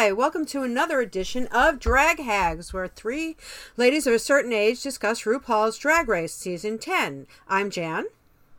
[0.00, 3.36] Hi, welcome to another edition of Drag Hags, where three
[3.76, 7.26] ladies of a certain age discuss RuPaul's Drag Race Season 10.
[7.48, 8.04] I'm Jan.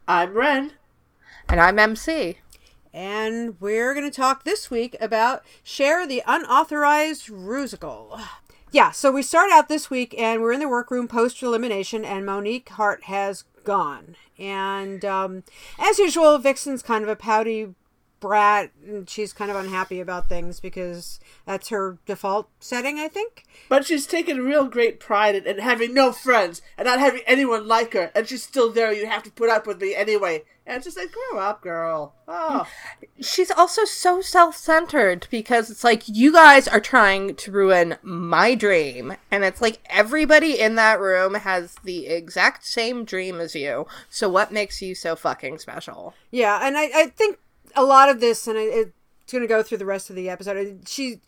[0.06, 0.74] I'm Ren.
[1.48, 2.40] And I'm MC.
[2.94, 8.21] And we're going to talk this week about Cher the Unauthorized Rusical.
[8.74, 12.26] Yeah, so we start out this week and we're in the workroom post elimination, and
[12.26, 14.18] Monique Heart has gone.
[14.38, 15.44] And um,
[15.80, 17.76] as usual, Vixen's kind of a pouty
[18.20, 23.46] brat and she's kind of unhappy about things because that's her default setting, I think.
[23.68, 27.68] But she's taken real great pride in, in, having no friends and not having anyone
[27.68, 28.91] like her, and she's still there.
[28.91, 30.44] You have to put up with me anyway.
[30.70, 32.13] And it's just like, grow up, girl.
[32.27, 32.68] Oh.
[33.20, 38.54] She's also so self centered because it's like, you guys are trying to ruin my
[38.54, 39.16] dream.
[39.32, 43.88] And it's like, everybody in that room has the exact same dream as you.
[44.12, 46.13] So what makes you so fucking special?
[46.30, 47.40] Yeah, and I, I think
[47.76, 48.94] a lot of this, and it,
[49.28, 50.88] it's going to go through the rest of the episode.
[50.88, 51.22] She,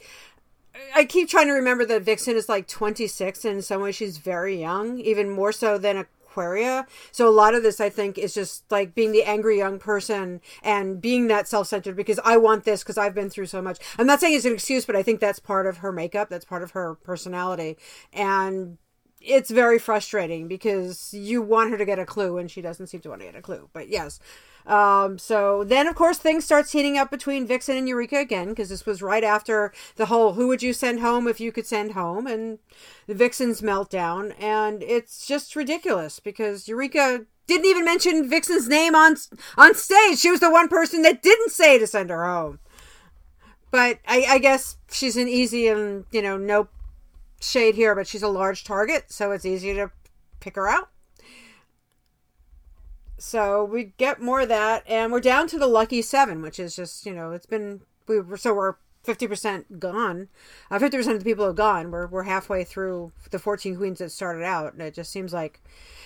[0.96, 4.18] I keep trying to remember that Vixen is like 26, and in some ways she's
[4.18, 6.88] very young, even more so than Aquaria.
[7.12, 10.42] So a lot of this, I think, is just like being the angry young person
[10.64, 13.80] and being that self-centered because I want this because I've been through so much.
[14.00, 16.30] I'm not saying it's an excuse, but I think that's part of her makeup.
[16.30, 17.78] That's part of her personality,
[18.14, 18.78] and
[19.22, 23.02] it's very frustrating because you want her to get a clue and she doesn't seem
[23.02, 23.70] to want to get a clue.
[23.72, 24.20] But yes,
[24.66, 28.70] um, so then, of course, things starts heating up between Vixen and Eureka again because
[28.70, 31.94] this was right after the whole "Who would you send home if you could send
[31.94, 32.60] home?" and
[33.08, 39.18] the Vixen's meltdown, and it's just ridiculous because Eureka didn't even mention Vixen's name on
[39.58, 40.20] on stage.
[40.20, 42.60] She was the one person that didn't say to send her home.
[43.72, 46.68] But I, I guess she's an easy and you know no
[47.40, 49.92] shade here, but she's a large target, so it's easy to
[50.40, 50.90] pick her out.
[53.22, 56.76] So we get more of that, and we're down to the lucky seven, which is
[56.76, 60.28] just you know it's been we were so we're fifty percent gone.
[60.72, 61.92] Uh, fifty percent of the people have gone.
[61.92, 65.62] We're we're halfway through the fourteen queens that started out, and it just seems like,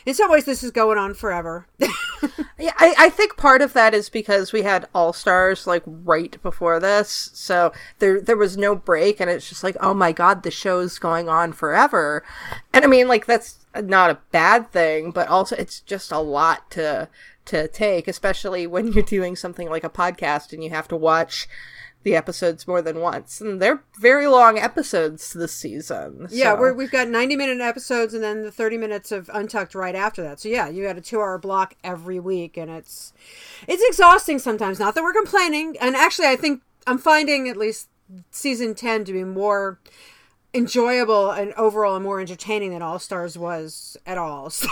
[0.05, 1.67] in some ways, this is going on forever.
[1.79, 6.35] yeah, I, I think part of that is because we had All Stars like right
[6.43, 10.43] before this, so there there was no break, and it's just like, oh my god,
[10.43, 12.25] the show's going on forever,
[12.73, 16.69] and I mean, like that's not a bad thing, but also it's just a lot
[16.71, 17.09] to
[17.45, 21.47] to take, especially when you're doing something like a podcast and you have to watch
[22.05, 23.41] the episodes more than once.
[23.41, 26.27] And they're very long episodes this season.
[26.29, 26.35] So.
[26.35, 29.95] Yeah, we have got 90 minute episodes and then the 30 minutes of Untucked right
[29.95, 30.39] after that.
[30.39, 33.11] So yeah, you got a 2 hour block every week and it's
[33.67, 34.79] it's exhausting sometimes.
[34.79, 35.75] Not that we're complaining.
[35.81, 37.89] And actually I think I'm finding at least
[38.29, 39.79] season 10 to be more
[40.55, 44.49] enjoyable and overall more entertaining than All Stars was at all.
[44.55, 44.69] So.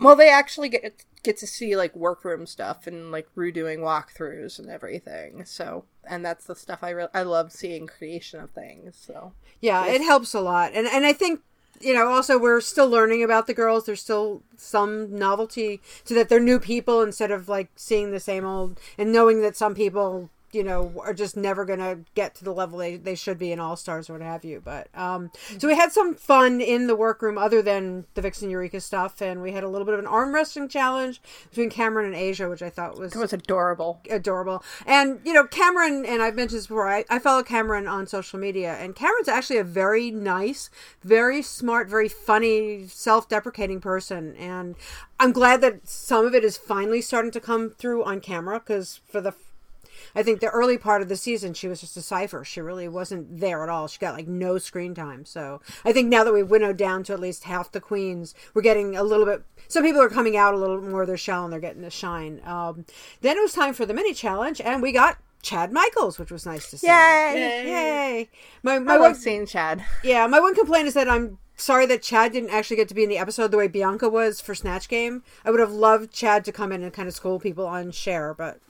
[0.00, 4.70] well, they actually get get to see like workroom stuff and like redoing walkthroughs and
[4.70, 5.44] everything.
[5.44, 8.96] So, and that's the stuff I really I love seeing creation of things.
[8.96, 11.40] So, yeah, it helps a lot, and and I think
[11.80, 16.28] you know also we're still learning about the girls there's still some novelty to that
[16.28, 20.28] they're new people instead of like seeing the same old and knowing that some people
[20.52, 23.60] you know are just never gonna get to the level they, they should be in
[23.60, 26.96] all stars or what have you but um so we had some fun in the
[26.96, 30.06] workroom other than the vixen eureka stuff and we had a little bit of an
[30.06, 34.00] arm wrestling challenge between cameron and asia which i thought was it was adorable.
[34.10, 34.62] Adorable.
[34.86, 38.38] And you know cameron and i've mentioned this before I, I follow cameron on social
[38.38, 40.70] media and cameron's actually a very nice
[41.02, 44.74] very smart very funny self-deprecating person and
[45.18, 49.00] i'm glad that some of it is finally starting to come through on camera because
[49.08, 49.34] for the
[50.14, 52.44] I think the early part of the season she was just a cipher.
[52.44, 53.88] She really wasn't there at all.
[53.88, 55.24] She got like no screen time.
[55.24, 58.62] So I think now that we've winnowed down to at least half the queens, we're
[58.62, 59.42] getting a little bit.
[59.68, 61.90] Some people are coming out a little more of their shell and they're getting to
[61.90, 62.40] shine.
[62.44, 62.84] Um,
[63.20, 66.44] then it was time for the mini challenge, and we got Chad Michaels, which was
[66.44, 66.86] nice to see.
[66.86, 67.32] Yay!
[67.34, 67.66] Yay!
[67.66, 68.28] Yay.
[68.62, 69.84] My my I love one, seeing Chad.
[70.04, 73.04] Yeah, my one complaint is that I'm sorry that Chad didn't actually get to be
[73.04, 75.22] in the episode the way Bianca was for Snatch Game.
[75.44, 78.34] I would have loved Chad to come in and kind of school people on Cher,
[78.34, 78.60] but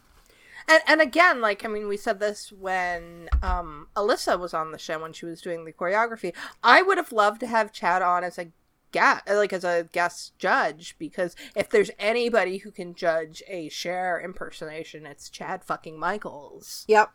[0.70, 4.78] and and again, like I mean, we said this when um, Alyssa was on the
[4.78, 6.32] show when she was doing the choreography.
[6.62, 8.48] I would have loved to have Chad on as a
[8.92, 14.20] guest, like as a guest judge, because if there's anybody who can judge a Cher
[14.22, 16.84] impersonation, it's Chad fucking Michaels.
[16.88, 17.10] Yep.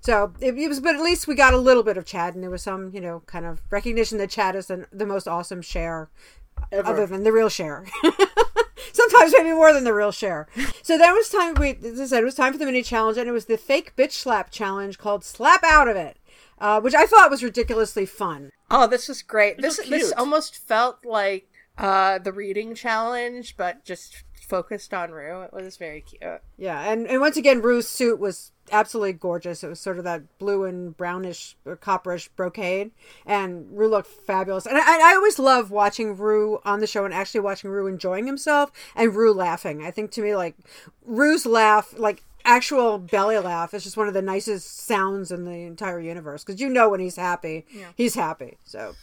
[0.00, 2.42] So it, it, was, but at least we got a little bit of Chad, and
[2.42, 5.62] there was some, you know, kind of recognition that Chad is the, the most awesome
[5.62, 6.08] Cher,
[6.72, 7.86] other than the real Cher.
[8.92, 10.48] Sometimes maybe more than the real Cher.
[10.82, 11.54] So then it was time.
[11.54, 13.56] We, as I said, it was time for the mini challenge, and it was the
[13.56, 16.18] fake bitch slap challenge called "Slap Out of It,"
[16.58, 18.50] uh, which I thought was ridiculously fun.
[18.70, 19.60] Oh, this is great.
[19.60, 21.48] This this almost felt like
[21.78, 25.42] uh, the reading challenge, but just focused on Rue.
[25.42, 26.22] It was very cute.
[26.56, 29.62] Yeah, and, and once again, Rue's suit was absolutely gorgeous.
[29.64, 32.92] It was sort of that blue and brownish or copperish brocade,
[33.26, 34.66] and Rue looked fabulous.
[34.66, 38.26] And I, I always love watching Rue on the show and actually watching Rue enjoying
[38.26, 39.84] himself and Rue laughing.
[39.84, 40.56] I think to me, like
[41.04, 45.62] Rue's laugh, like actual belly laugh, is just one of the nicest sounds in the
[45.62, 48.58] entire universe because you know when he's happy, he's happy.
[48.64, 48.94] So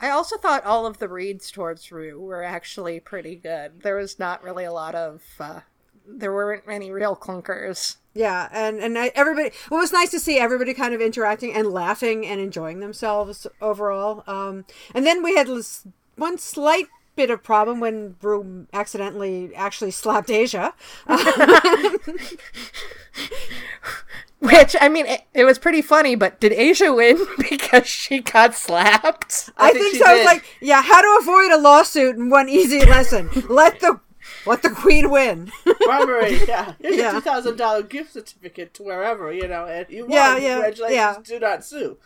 [0.00, 3.82] I also thought all of the reads towards Rue were actually pretty good.
[3.82, 5.22] There was not really a lot of.
[5.38, 5.60] Uh,
[6.06, 7.96] there weren't many real clunkers.
[8.14, 9.50] Yeah, and and I, everybody.
[9.70, 13.46] Well, it was nice to see everybody kind of interacting and laughing and enjoying themselves
[13.60, 14.24] overall.
[14.26, 14.64] Um,
[14.94, 15.48] and then we had
[16.16, 16.86] one slight
[17.16, 20.72] bit of problem when Rue accidentally actually slapped Asia.
[24.38, 26.14] Which I mean, it, it was pretty funny.
[26.14, 27.18] But did Asia win
[27.50, 29.50] because she got slapped?
[29.56, 30.10] I, think think, so.
[30.10, 30.26] I was did.
[30.26, 33.98] like, yeah, how to avoid a lawsuit in one easy lesson: let the
[34.46, 35.50] let the queen win.
[35.86, 36.74] Robbery, yeah.
[36.80, 37.10] Here's Yeah.
[37.10, 40.12] a two thousand dollar gift certificate to wherever, you know, and you won.
[40.12, 41.14] Yeah, yeah, Congratulations, yeah.
[41.24, 41.98] do not sue.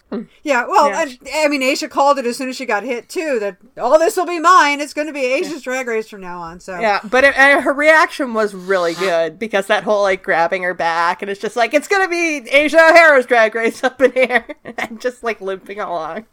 [0.43, 1.03] Yeah, well, Yeah.
[1.03, 3.39] and, I mean, Asia called it as soon as she got hit too.
[3.41, 4.81] That all this will be mine.
[4.81, 6.61] It's going to be Asia's drag race from now on.
[6.61, 10.63] So Yeah, but it, and her reaction was really good because that whole like grabbing
[10.63, 14.13] her back and it's just like it's gonna be Asia O'Hara's drag race up in
[14.13, 16.27] here and just like limping along.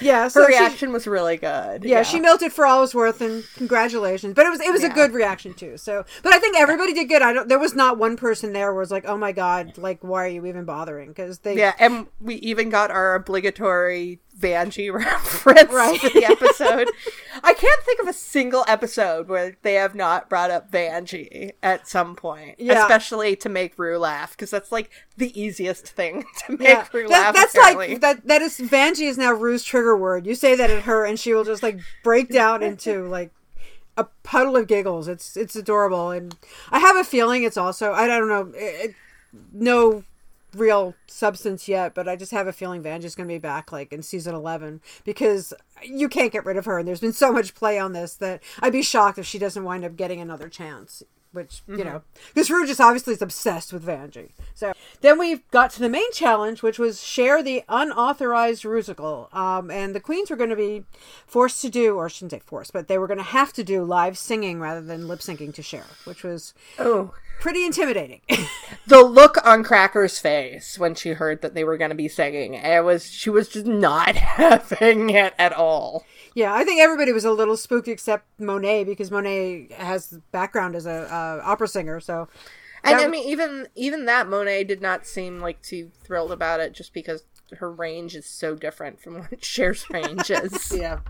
[0.00, 0.24] Yeah.
[0.24, 1.84] Her So she, reaction was really good.
[1.84, 4.34] yeah, she milked it for all it was worth, and congratulations.
[4.34, 5.76] But it was it was a good reaction too.
[5.76, 7.22] So, but I think everybody did good.
[7.22, 7.48] I don't.
[7.48, 10.46] There was not one person there was like, oh my god, like why are you
[10.46, 11.08] even bothering?
[11.08, 16.00] Because they Yeah, and we even got our obligatory Vanjie reference Right.
[16.00, 16.88] for the episode.
[17.42, 21.86] I can't think of a single episode where they have not brought up Vanjie at
[21.86, 22.82] some point, Yeah.
[22.82, 27.08] especially to make Rue laugh because that's like the easiest thing to make Yeah, Rue
[27.08, 27.34] that, laugh.
[27.34, 27.88] that's apparently.
[27.92, 28.26] like that.
[28.26, 30.26] That is Vanjie is now Rue's trigger word.
[30.26, 33.30] You say that at her, and she will just like break down into like
[33.96, 35.06] a puddle of giggles.
[35.06, 36.34] It's it's adorable, and
[36.72, 38.94] I have a feeling it's also I don't know, it, it-
[39.52, 40.02] no
[40.54, 43.92] real substance yet, but I just have a feeling Vanjie's going to be back like
[43.92, 45.52] in season eleven because
[45.82, 48.42] you can't get rid of her, and there's been so much play on this that
[48.60, 51.02] I'd be shocked if she doesn't wind up getting another chance.
[51.34, 52.02] Which you know,
[52.32, 54.30] because Rue just obviously is obsessed with Vanjie.
[54.54, 59.34] So then we got to the main challenge, which was Cher the unauthorized rusical.
[59.34, 60.84] Um, and the queens were going to be
[61.26, 63.64] forced to do, or I shouldn't say forced, but they were going to have to
[63.64, 67.12] do live singing rather than lip syncing to Cher, which was oh.
[67.40, 68.20] pretty intimidating.
[68.86, 72.54] the look on Cracker's face when she heard that they were going to be singing,
[72.54, 76.06] it was she was just not having it at all.
[76.34, 80.84] Yeah, I think everybody was a little spooked except Monet because Monet has background as
[80.84, 82.00] a uh, opera singer.
[82.00, 82.28] So
[82.82, 86.72] And I mean, even even that Monet did not seem like too thrilled about it,
[86.72, 87.24] just because
[87.58, 90.72] her range is so different from what Cher's range is.
[90.84, 91.00] Yeah.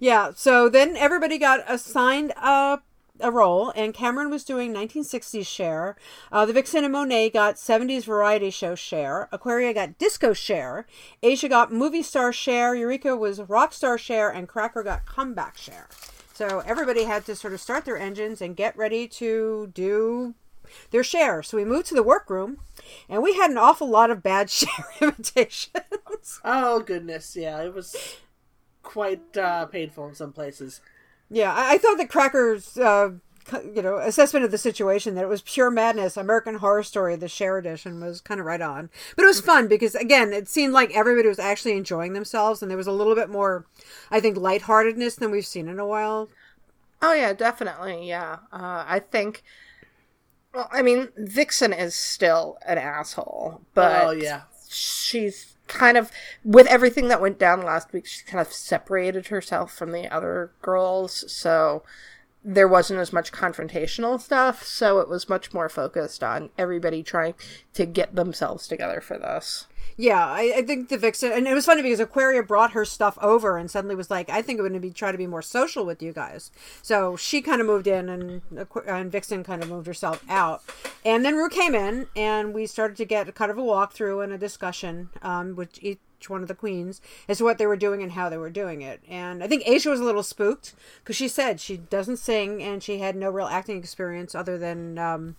[0.00, 2.82] Yeah, so then everybody got assigned a,
[3.22, 5.96] a role, and Cameron was doing 1960s Cher.
[6.30, 9.28] Uh, the Vixen and Monet got 70s variety show Cher.
[9.32, 10.86] Aquaria got disco Cher.
[11.22, 12.74] Asia got movie star Cher.
[12.74, 15.88] Eureka was rock star Cher, and Cracker got comeback Cher.
[16.34, 20.34] So everybody had to sort of start their engines and get ready to do
[20.90, 21.42] their share.
[21.42, 22.58] So we moved to the workroom,
[23.08, 26.40] and we had an awful lot of bad Cher imitations.
[26.44, 28.16] Oh goodness, yeah, it was
[28.82, 30.80] quite uh, painful in some places.
[31.32, 33.12] Yeah, I, I thought that Cracker's, uh,
[33.74, 36.16] you know, assessment of the situation that it was pure madness.
[36.16, 38.90] American Horror Story, the Cher edition, was kind of right on.
[39.16, 42.70] But it was fun because again, it seemed like everybody was actually enjoying themselves, and
[42.70, 43.66] there was a little bit more,
[44.10, 46.28] I think, lightheartedness than we've seen in a while.
[47.00, 48.06] Oh yeah, definitely.
[48.06, 49.42] Yeah, uh, I think.
[50.54, 56.10] Well, I mean, Vixen is still an asshole, but oh yeah, she's kind of
[56.44, 58.06] with everything that went down last week.
[58.06, 61.82] she kind of separated herself from the other girls, so
[62.44, 64.64] there wasn't as much confrontational stuff.
[64.64, 67.34] So it was much more focused on everybody trying
[67.74, 69.66] to get themselves together for this.
[69.96, 73.18] Yeah, I, I think the Vixen, and it was funny because Aquaria brought her stuff
[73.20, 75.42] over and suddenly was like, I think I'm going to be try to be more
[75.42, 76.50] social with you guys.
[76.80, 78.42] So she kind of moved in, and
[78.86, 80.62] and Vixen kind of moved herself out.
[81.04, 84.32] And then Rue came in, and we started to get kind of a walkthrough and
[84.32, 88.02] a discussion um, with each one of the queens as to what they were doing
[88.02, 89.00] and how they were doing it.
[89.08, 92.82] And I think Asia was a little spooked because she said she doesn't sing and
[92.82, 95.36] she had no real acting experience other than um,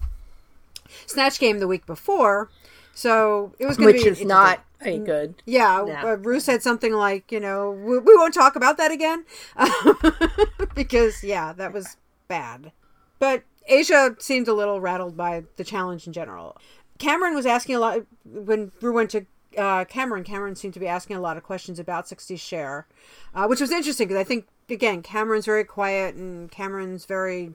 [1.05, 2.49] Snatch Game the week before.
[2.93, 4.09] So it was going to be.
[4.09, 5.41] Which is not a good.
[5.45, 6.03] Yeah, Yeah.
[6.03, 9.25] uh, Rue said something like, you know, we, we won't talk about that again
[10.75, 11.97] because yeah, that was
[12.27, 12.71] bad.
[13.19, 16.57] But Asia seemed a little rattled by the challenge in general.
[16.99, 19.25] Cameron was asking a lot when Rue went to
[19.57, 22.87] uh, Cameron, Cameron seemed to be asking a lot of questions about 60 Cher,
[23.33, 27.53] uh, which was interesting because I think, again, Cameron's very quiet and Cameron's very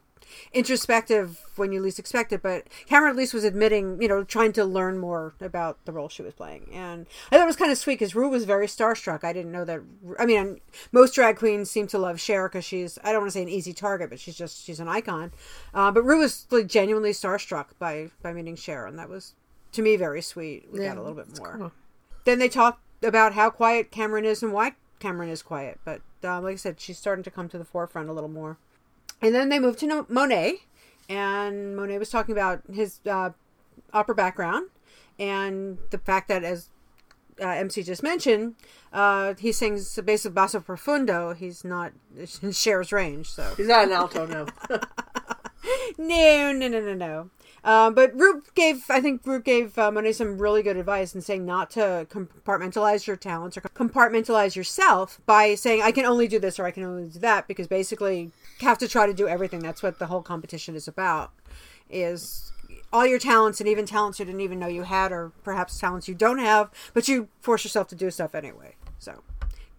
[0.52, 2.42] introspective when you least expect it.
[2.42, 6.08] But Cameron at least was admitting, you know, trying to learn more about the role
[6.08, 6.68] she was playing.
[6.72, 9.24] And I thought it was kind of sweet because Rue was very starstruck.
[9.24, 9.80] I didn't know that.
[10.18, 10.60] I mean,
[10.92, 13.48] most drag queens seem to love Cher because she's, I don't want to say an
[13.48, 15.32] easy target, but she's just, she's an icon.
[15.72, 18.86] Uh, but Rue was like genuinely starstruck by, by meeting Cher.
[18.86, 19.34] And that was,
[19.72, 20.66] to me, very sweet.
[20.72, 21.56] We Yeah, got a little bit more.
[21.56, 21.72] cool.
[22.24, 25.78] Then they talked about how quiet Cameron is and why Cameron is quiet.
[25.84, 28.58] But uh, like I said, she's starting to come to the forefront a little more.
[29.20, 30.60] And then they moved to Monet,
[31.08, 33.30] and Monet was talking about his uh,
[33.92, 34.68] opera background
[35.18, 36.68] and the fact that, as
[37.40, 38.54] uh, MC just mentioned,
[38.92, 41.36] uh, he sings a bass of basso profundo.
[41.36, 41.92] He's not
[42.42, 44.46] in Cher's range, so He's not an alto, no.
[45.98, 47.30] no, no, no, no, no.
[47.68, 51.20] Um, but Root gave, I think Root gave uh, Monet some really good advice in
[51.20, 56.38] saying not to compartmentalize your talents or compartmentalize yourself by saying I can only do
[56.38, 58.30] this or I can only do that because basically
[58.62, 59.60] have to try to do everything.
[59.60, 61.30] That's what the whole competition is about.
[61.90, 62.52] Is
[62.90, 66.08] all your talents and even talents you didn't even know you had or perhaps talents
[66.08, 68.76] you don't have, but you force yourself to do stuff anyway.
[68.98, 69.22] So,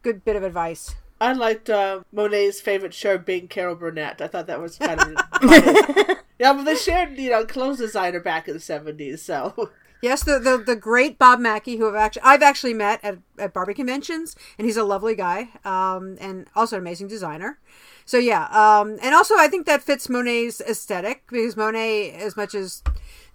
[0.03, 0.93] good bit of advice.
[1.21, 4.21] I liked uh, Monet's favorite show being Carol Burnett.
[4.21, 6.15] I thought that was kind of funny.
[6.39, 9.21] yeah, but they shared, you know, clothes designer back in the seventies.
[9.21, 9.71] So
[10.01, 13.53] Yes, the, the the great Bob Mackie, who I've actually I've actually met at, at
[13.53, 17.59] Barbie conventions, and he's a lovely guy, um, and also an amazing designer.
[18.05, 22.55] So yeah, um, and also I think that fits Monet's aesthetic because Monet, as much
[22.55, 22.81] as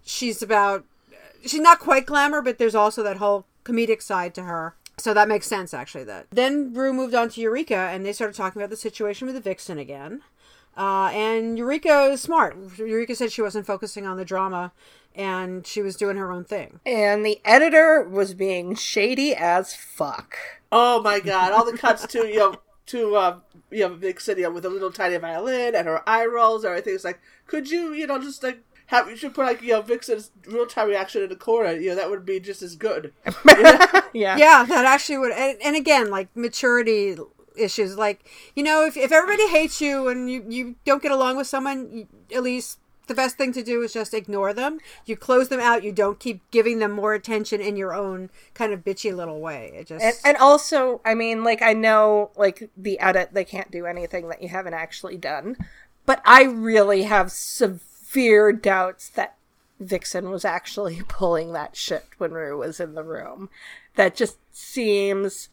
[0.04, 0.84] she's about,
[1.42, 4.74] she's not quite glamour, but there's also that whole comedic side to her.
[4.96, 6.04] So that makes sense actually.
[6.04, 9.34] That then Rue moved on to Eureka, and they started talking about the situation with
[9.34, 10.22] the Vixen again.
[10.76, 12.56] Uh, and Eureka is smart.
[12.78, 14.72] Eureka said she wasn't focusing on the drama
[15.14, 16.80] and she was doing her own thing.
[16.84, 20.36] And the editor was being shady as fuck.
[20.72, 21.52] Oh my god!
[21.52, 23.38] All the cuts to you know to uh,
[23.70, 26.70] you know Vixen you know, with a little tiny violin and her eye rolls and
[26.70, 26.94] everything.
[26.94, 29.82] It's like, could you you know just like have you should put like you know
[29.82, 31.72] Vixen's real time reaction in the corner.
[31.72, 33.12] You know that would be just as good.
[34.14, 34.36] Yeah.
[34.36, 35.32] Yeah, that actually would.
[35.32, 37.16] And, and again, like maturity
[37.56, 37.98] issues.
[37.98, 38.24] Like
[38.54, 41.90] you know, if if everybody hates you and you you don't get along with someone,
[41.92, 42.78] you, at least.
[43.06, 44.78] The best thing to do is just ignore them.
[45.04, 45.84] You close them out.
[45.84, 49.72] You don't keep giving them more attention in your own kind of bitchy little way.
[49.74, 53.70] It just And, and also, I mean, like, I know, like, the edit, they can't
[53.70, 55.58] do anything that you haven't actually done.
[56.06, 57.78] But I really have severe
[58.52, 59.36] doubts that
[59.80, 63.48] Vixen was actually pulling that shit when Rue was in the room.
[63.96, 65.48] That just seems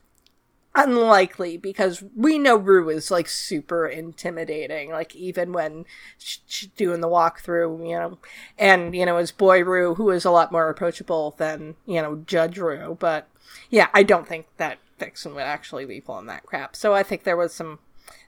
[0.73, 5.83] unlikely because we know Rue is like super intimidating like even when
[6.17, 8.17] she's doing the walkthrough you know
[8.57, 12.23] and you know his boy Rue who is a lot more approachable than you know
[12.25, 13.27] Judge Rue but
[13.69, 17.23] yeah I don't think that Vixen would actually be pulling that crap so I think
[17.23, 17.79] there was some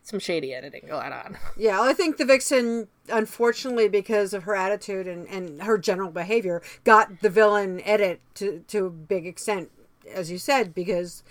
[0.04, 4.56] some shady editing going on Yeah, well, I think the vixen, unfortunately, because of her
[4.56, 9.72] attitude and, and her general behavior, got the villain edit to, to a big extent,
[10.14, 11.24] as you said, because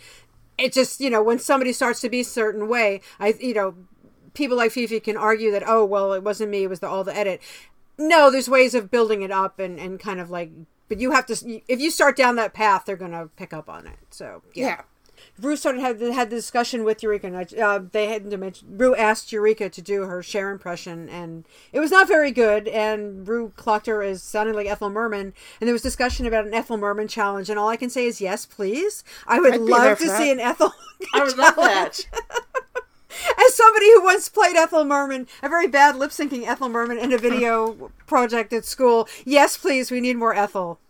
[0.57, 3.75] it just, you know, when somebody starts to be a certain way, I, you know,
[4.33, 7.05] people like Fifi can argue that, oh, well, it wasn't me, it was the, all
[7.05, 7.43] the edit.
[7.99, 10.51] No, there's ways of building it up and, and kind of like,
[10.89, 13.69] but you have to, if you start down that path, they're going to pick up
[13.69, 13.99] on it.
[14.11, 14.83] So, yeah
[15.43, 17.27] Rue started had had the discussion with Eureka.
[17.27, 21.45] And uh, they had to mention Rue asked Eureka to do her Cher impression, and
[21.73, 22.69] it was not very good.
[22.69, 25.35] And Rue clocked her as sounding like Ethel Merman.
[25.61, 27.51] And there was discussion about an Ethel Merman challenge.
[27.51, 29.03] And all I can say is yes, please.
[29.27, 30.19] I would I'd love to that.
[30.19, 30.73] see an Ethel.
[31.15, 32.07] I would love that.
[33.39, 37.13] As somebody who once played Ethel Merman, a very bad lip syncing Ethel Merman in
[37.13, 40.81] a video project at school, yes, please, we need more Ethel.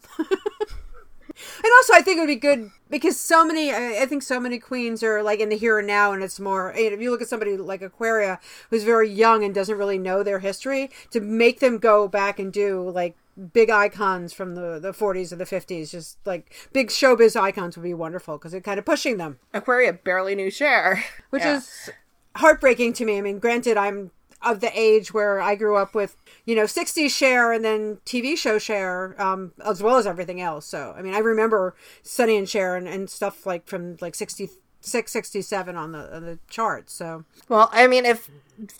[1.64, 4.60] And also, I think it would be good because so many, I think so many
[4.60, 6.72] queens are like in the here and now, and it's more.
[6.76, 8.38] If you look at somebody like Aquaria,
[8.70, 12.52] who's very young and doesn't really know their history, to make them go back and
[12.52, 13.16] do like
[13.52, 17.82] big icons from the the 40s or the 50s, just like big showbiz icons would
[17.82, 21.56] be wonderful because it kind of pushing them, Aquaria barely knew Cher which Yeah.
[21.56, 21.90] is
[22.36, 23.18] heartbreaking to me.
[23.18, 24.10] I mean, granted, I'm
[24.44, 28.36] of the age where I grew up with, you know, 60s Cher and then TV
[28.36, 30.66] show Cher, um, as well as everything else.
[30.66, 35.12] So, I mean, I remember Sonny and Cher and, and stuff like from like 66,
[35.12, 36.92] 67 on the, on the charts.
[36.92, 38.28] So, Well, I mean, if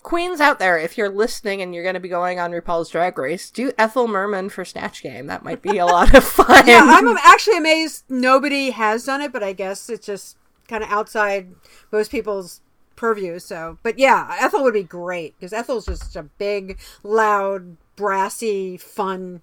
[0.01, 3.17] queens out there, if you're listening and you're going to be going on RuPaul's Drag
[3.17, 5.27] Race, do Ethel Merman for Snatch Game.
[5.27, 6.67] That might be a lot of fun.
[6.67, 10.89] yeah, I'm actually amazed nobody has done it, but I guess it's just kind of
[10.89, 11.53] outside
[11.91, 12.61] most people's
[12.95, 13.39] purview.
[13.39, 19.41] So, but yeah, Ethel would be great because Ethel's just a big, loud, brassy, fun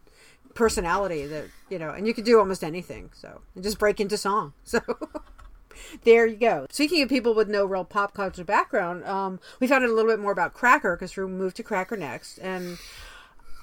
[0.55, 3.11] personality that you know, and you could do almost anything.
[3.15, 4.53] So and just break into song.
[4.65, 4.81] So.
[6.05, 6.67] there you go.
[6.71, 10.11] Speaking of people with no real pop culture background, um, we found out a little
[10.11, 12.79] bit more about Cracker because we moved to Cracker next, and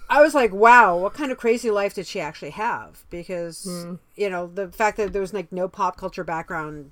[0.09, 3.03] I was like, wow, what kind of crazy life did she actually have?
[3.09, 3.65] Because
[4.15, 6.91] you know the fact that there was like no pop culture background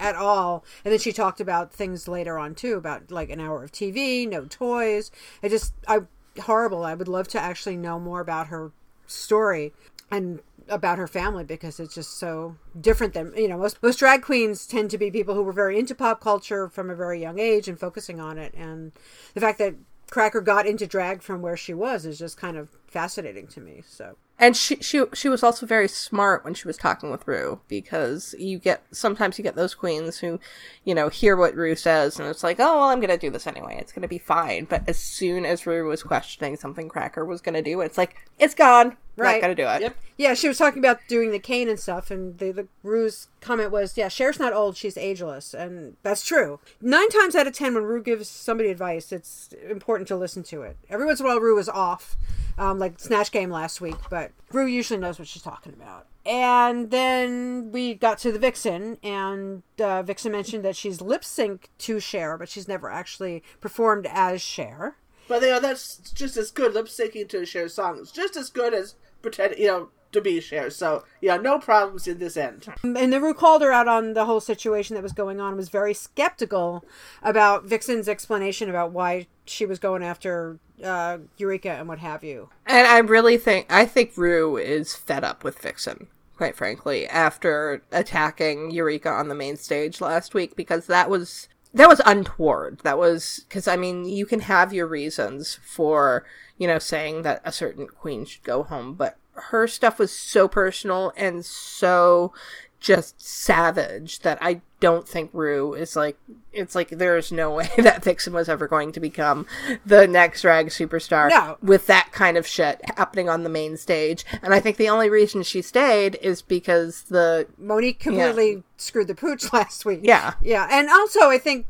[0.00, 3.64] at all, and then she talked about things later on too about like an hour
[3.64, 5.10] of TV, no toys.
[5.42, 6.00] I just I
[6.42, 6.84] horrible.
[6.84, 8.72] I would love to actually know more about her
[9.06, 9.72] story
[10.10, 14.22] and about her family because it's just so different than you know most most drag
[14.22, 17.38] queens tend to be people who were very into pop culture from a very young
[17.38, 18.92] age and focusing on it and
[19.34, 19.74] the fact that
[20.10, 23.82] cracker got into drag from where she was is just kind of fascinating to me
[23.86, 27.60] so And she she she was also very smart when she was talking with Rue
[27.66, 30.38] because you get sometimes you get those queens who,
[30.84, 33.48] you know, hear what Rue says and it's like, oh well, I'm gonna do this
[33.48, 33.76] anyway.
[33.80, 34.66] It's gonna be fine.
[34.66, 38.54] But as soon as Rue was questioning something Cracker was gonna do, it's like it's
[38.54, 38.96] gone.
[39.18, 39.34] Right.
[39.34, 39.80] Not gonna do it.
[39.82, 39.96] Yep.
[40.16, 43.70] yeah she was talking about doing the cane and stuff and the, the rue's comment
[43.70, 47.74] was yeah Cher's not old she's ageless and that's true nine times out of ten
[47.74, 51.28] when rue gives somebody advice it's important to listen to it every once in a
[51.28, 52.16] while rue is off
[52.58, 56.90] um, like snatch game last week but rue usually knows what she's talking about and
[56.90, 61.98] then we got to the vixen and uh, vixen mentioned that she's lip sync to
[62.00, 64.96] Cher but she's never actually performed as Cher
[65.28, 67.98] But you know that's just as good lip syncing to Cher's song.
[68.00, 70.70] It's just as good as pretend you know to be Cher.
[70.70, 72.66] So yeah, no problems in this end.
[72.82, 75.56] and then Rue called her out on the whole situation that was going on.
[75.56, 76.84] Was very skeptical
[77.22, 82.48] about Vixen's explanation about why she was going after uh, Eureka and what have you.
[82.66, 87.82] And I really think I think Rue is fed up with Vixen, quite frankly, after
[87.92, 92.80] attacking Eureka on the main stage last week because that was that was untoward.
[92.80, 96.24] That was because I mean you can have your reasons for
[96.58, 100.48] you know saying that a certain queen should go home, but her stuff was so
[100.48, 102.32] personal and so
[102.80, 106.16] just savage that I don't think Rue is like
[106.52, 109.46] it's like there's no way that Vixen was ever going to become
[109.84, 111.56] the next drag superstar No.
[111.62, 114.24] with that kind of shit happening on the main stage.
[114.42, 119.14] And I think the only reason she stayed is because the Monique completely screwed the
[119.14, 120.00] pooch last week.
[120.02, 120.34] Yeah.
[120.40, 120.66] Yeah.
[120.70, 121.66] And also, I think,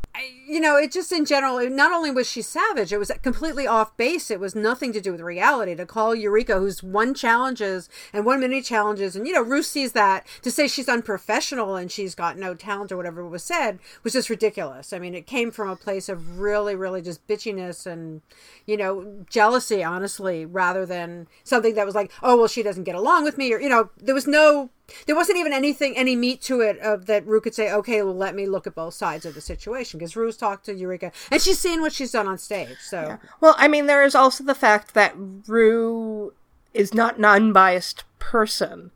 [0.46, 3.96] you know, it just in general, not only was she savage, it was completely off
[3.96, 4.30] base.
[4.30, 5.74] It was nothing to do with reality.
[5.74, 9.92] To call Eureka, who's won challenges and won many challenges, and, you know, Ruth sees
[9.92, 14.12] that, to say she's unprofessional and she's got no talent or whatever was said was
[14.12, 14.92] just ridiculous.
[14.92, 18.20] I mean, it came from a place of really, really just bitchiness and,
[18.66, 22.94] you know, jealousy, honestly, rather than something that was like, oh, well, she doesn't get
[22.94, 24.68] along with me, or, you know, there was no
[25.06, 28.14] there wasn't even anything any meat to it of that Rue could say, okay, well
[28.14, 31.40] let me look at both sides of the situation because Rue's talked to Eureka and
[31.40, 32.78] she's seen what she's done on stage.
[32.80, 35.14] So Well, I mean, there is also the fact that
[35.46, 36.32] Rue
[36.72, 38.90] is not an unbiased person.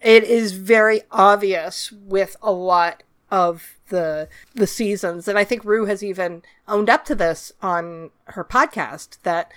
[0.00, 5.86] It is very obvious with a lot of the the seasons, and I think Rue
[5.86, 9.50] has even owned up to this on her podcast that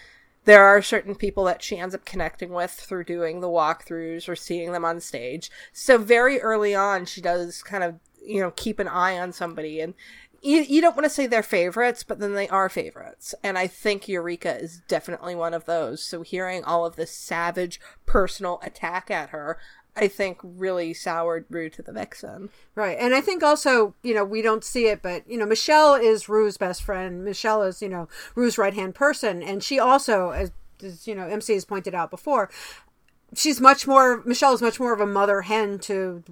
[0.46, 4.36] there are certain people that she ends up connecting with through doing the walkthroughs or
[4.36, 5.52] seeing them on stage.
[5.74, 9.82] So very early on, she does kind of you know keep an eye on somebody
[9.82, 9.94] and
[10.42, 13.34] you, you don't want to say they're favorites, but then they are favorites.
[13.44, 16.04] And I think Eureka is definitely one of those.
[16.04, 19.58] So hearing all of this savage personal attack at her,
[19.96, 22.50] I think really soured Rue to the Vixen.
[22.76, 25.96] right, and I think also you know we don't see it, but you know Michelle
[25.96, 27.24] is Rue's best friend.
[27.24, 30.52] Michelle is you know Rue's right hand person, and she also, as,
[30.84, 32.50] as you know MC has pointed out before,
[33.34, 36.24] she's much more Michelle is much more of a mother hen to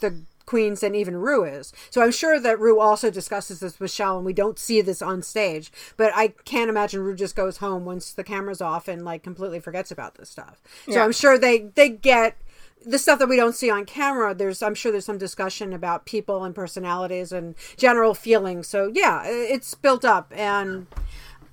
[0.00, 1.72] the queens than even Rue is.
[1.90, 5.00] So I'm sure that Rue also discusses this with Michelle and we don't see this
[5.00, 5.72] on stage.
[5.96, 9.60] But I can't imagine Rue just goes home once the camera's off and like completely
[9.60, 10.60] forgets about this stuff.
[10.84, 11.04] So Yeah.
[11.04, 12.36] I'm sure they they get
[12.86, 16.06] the stuff that we don't see on camera there's i'm sure there's some discussion about
[16.06, 18.68] people and personalities and general feelings.
[18.68, 20.32] So yeah it's built up.
[20.34, 20.86] And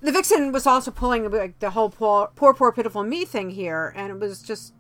[0.02, 3.94] the vixen was also pulling like the whole poor poor poor pitiful me thing here.
[3.96, 4.74] And it was just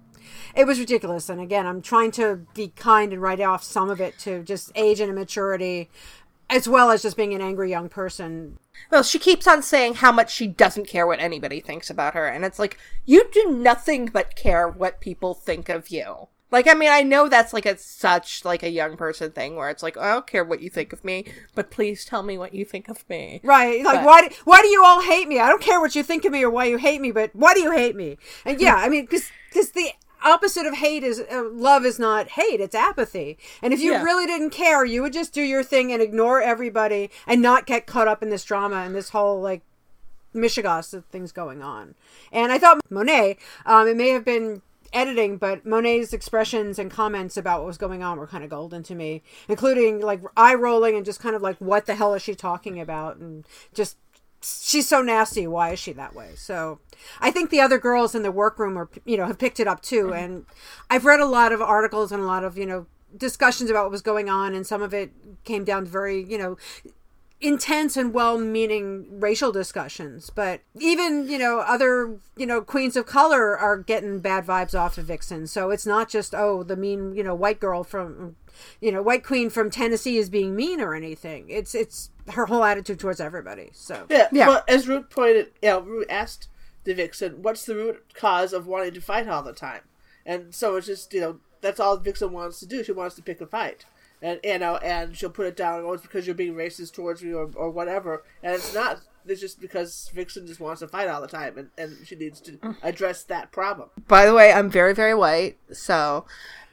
[0.55, 1.29] it was ridiculous.
[1.29, 4.71] And again i'm trying to be kind and write off some of it to just
[4.75, 5.89] age and immaturity
[6.51, 8.59] as well as just being an angry young person.
[8.91, 12.27] Well, she keeps on saying how much she doesn't care what anybody thinks about her.
[12.27, 16.27] And it's like, you do nothing but care what people think of you.
[16.51, 19.69] Like, I mean, I know that's like a such like a young person thing where
[19.69, 22.53] it's like, I don't care what you think of me, but please tell me what
[22.53, 23.39] you think of me.
[23.43, 23.83] Right.
[23.83, 25.39] Like But- why do, why do you all hate me?
[25.39, 27.53] I don't care what you think of me or why you hate me, but why
[27.53, 28.17] do you hate me?
[28.45, 29.91] And yeah, I mean cuz cuz the
[30.23, 33.37] opposite of hate is uh, love is not hate, it's apathy.
[33.61, 34.03] And if you Yeah.
[34.03, 37.87] really didn't care, you would just do your thing and ignore everybody and not get
[37.87, 39.61] caught up in this drama and this whole like
[40.35, 41.95] mishigas of things going on.
[42.31, 44.61] And I thought Monet, um, it may have been
[44.93, 48.83] editing, but Monet's expressions and comments about what was going on were kind of golden
[48.83, 52.21] to me, including like eye rolling and just kind of like, what the hell is
[52.21, 53.17] she talking about?
[53.17, 53.97] And just,
[54.41, 55.47] she's so nasty.
[55.47, 56.31] Why is she that way?
[56.35, 56.79] So
[57.19, 59.81] I think the other girls in the workroom are, you know, have picked it up
[59.81, 60.05] too.
[60.05, 60.23] Mm-hmm.
[60.23, 60.45] And
[60.89, 63.91] I've read a lot of articles and a lot of, you know, discussions about what
[63.91, 65.11] was going on, and some of it
[65.43, 66.57] came down to very, you know,
[67.41, 73.57] intense and well-meaning racial discussions but even you know other you know queens of color
[73.57, 77.23] are getting bad vibes off of vixen so it's not just oh the mean you
[77.23, 78.35] know white girl from
[78.79, 82.63] you know white queen from tennessee is being mean or anything it's it's her whole
[82.63, 84.47] attitude towards everybody so Yeah, Yeah.
[84.47, 86.47] Well, as Root pointed, you know, Root asked
[86.83, 89.81] the Vixen, "What's the root cause of wanting to fight all the time?"
[90.25, 92.83] And so it's just you know that's all Vixen wants to do.
[92.83, 93.85] She wants to pick a fight,
[94.21, 95.83] and you know, and she'll put it down.
[95.83, 98.23] Oh, it's because you're being racist towards me, or, or whatever.
[98.43, 99.01] And it's not.
[99.25, 102.39] It's just because Vixen just wants to fight all the time, and, and she needs
[102.41, 102.75] to mm.
[102.81, 103.89] address that problem.
[104.07, 106.25] By the way, I'm very, very white, so,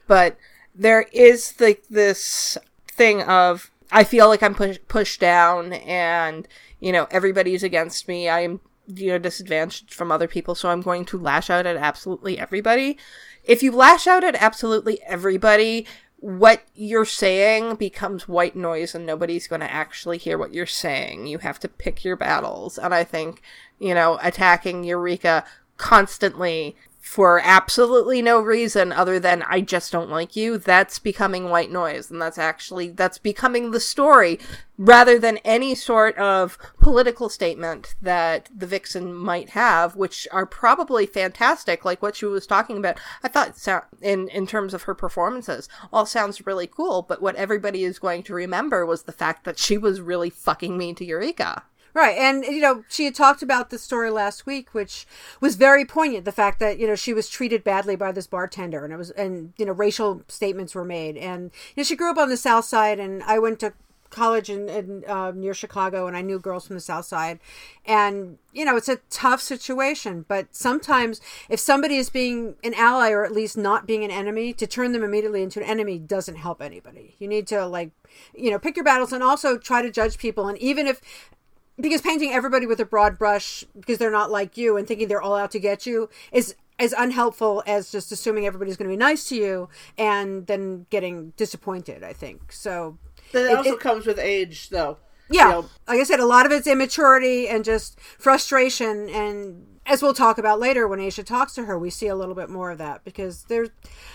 [0.07, 0.37] but
[0.73, 2.57] there is like this
[2.87, 6.47] thing of I feel like I'm push- pushed down, and
[6.79, 8.29] you know everybody's against me.
[8.29, 12.37] I'm you know disadvantaged from other people, so I'm going to lash out at absolutely
[12.37, 12.97] everybody.
[13.43, 15.87] If you lash out at absolutely everybody,
[16.21, 21.27] what you're saying becomes white noise and nobody's going to actually hear what you're saying.
[21.27, 22.77] You have to pick your battles.
[22.77, 23.41] And I think,
[23.79, 25.45] you know, attacking Eureka
[25.77, 31.71] constantly for absolutely no reason other than I just don't like you, that's becoming white
[31.71, 32.11] noise.
[32.11, 34.37] And that's actually, that's becoming the story
[34.77, 41.05] rather than any sort of political statement that the vixen might have, which are probably
[41.05, 42.99] fantastic, like what she was talking about.
[43.23, 43.57] I thought
[44.01, 48.23] in, in terms of her performances, all sounds really cool, but what everybody is going
[48.23, 51.63] to remember was the fact that she was really fucking mean to Eureka.
[51.93, 52.17] Right.
[52.17, 55.07] And, you know, she had talked about the story last week, which
[55.41, 56.25] was very poignant.
[56.25, 59.09] The fact that, you know, she was treated badly by this bartender and it was,
[59.11, 61.17] and, you know, racial statements were made.
[61.17, 63.73] And, you know, she grew up on the South Side and I went to
[64.09, 67.39] college in, in uh, near Chicago and I knew girls from the South Side.
[67.85, 70.25] And, you know, it's a tough situation.
[70.27, 74.53] But sometimes if somebody is being an ally or at least not being an enemy,
[74.53, 77.15] to turn them immediately into an enemy doesn't help anybody.
[77.19, 77.91] You need to, like,
[78.35, 80.47] you know, pick your battles and also try to judge people.
[80.47, 81.01] And even if,
[81.79, 85.21] because painting everybody with a broad brush because they're not like you and thinking they're
[85.21, 88.97] all out to get you is as unhelpful as just assuming everybody's going to be
[88.97, 92.51] nice to you and then getting disappointed i think.
[92.51, 92.97] So
[93.33, 94.97] That It- also it- comes with age, though.
[95.29, 95.45] yeah.
[95.45, 100.01] You know, like i said a lot of it's immaturity and just frustration and as
[100.01, 102.71] we'll talk about later when asia talks to her we see a little bit more
[102.71, 103.69] of that because there's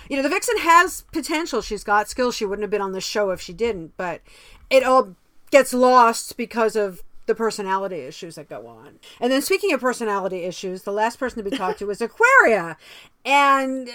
[0.09, 1.61] you know the vixen has potential.
[1.63, 4.21] She's got skills she wouldn't have been on the show if she didn't but
[4.71, 5.15] it all
[5.51, 8.99] gets lost because of the personality issues that go on.
[9.21, 12.77] And then speaking of personality issues, the last person to be talked to was Aquaria.
[13.25, 13.89] And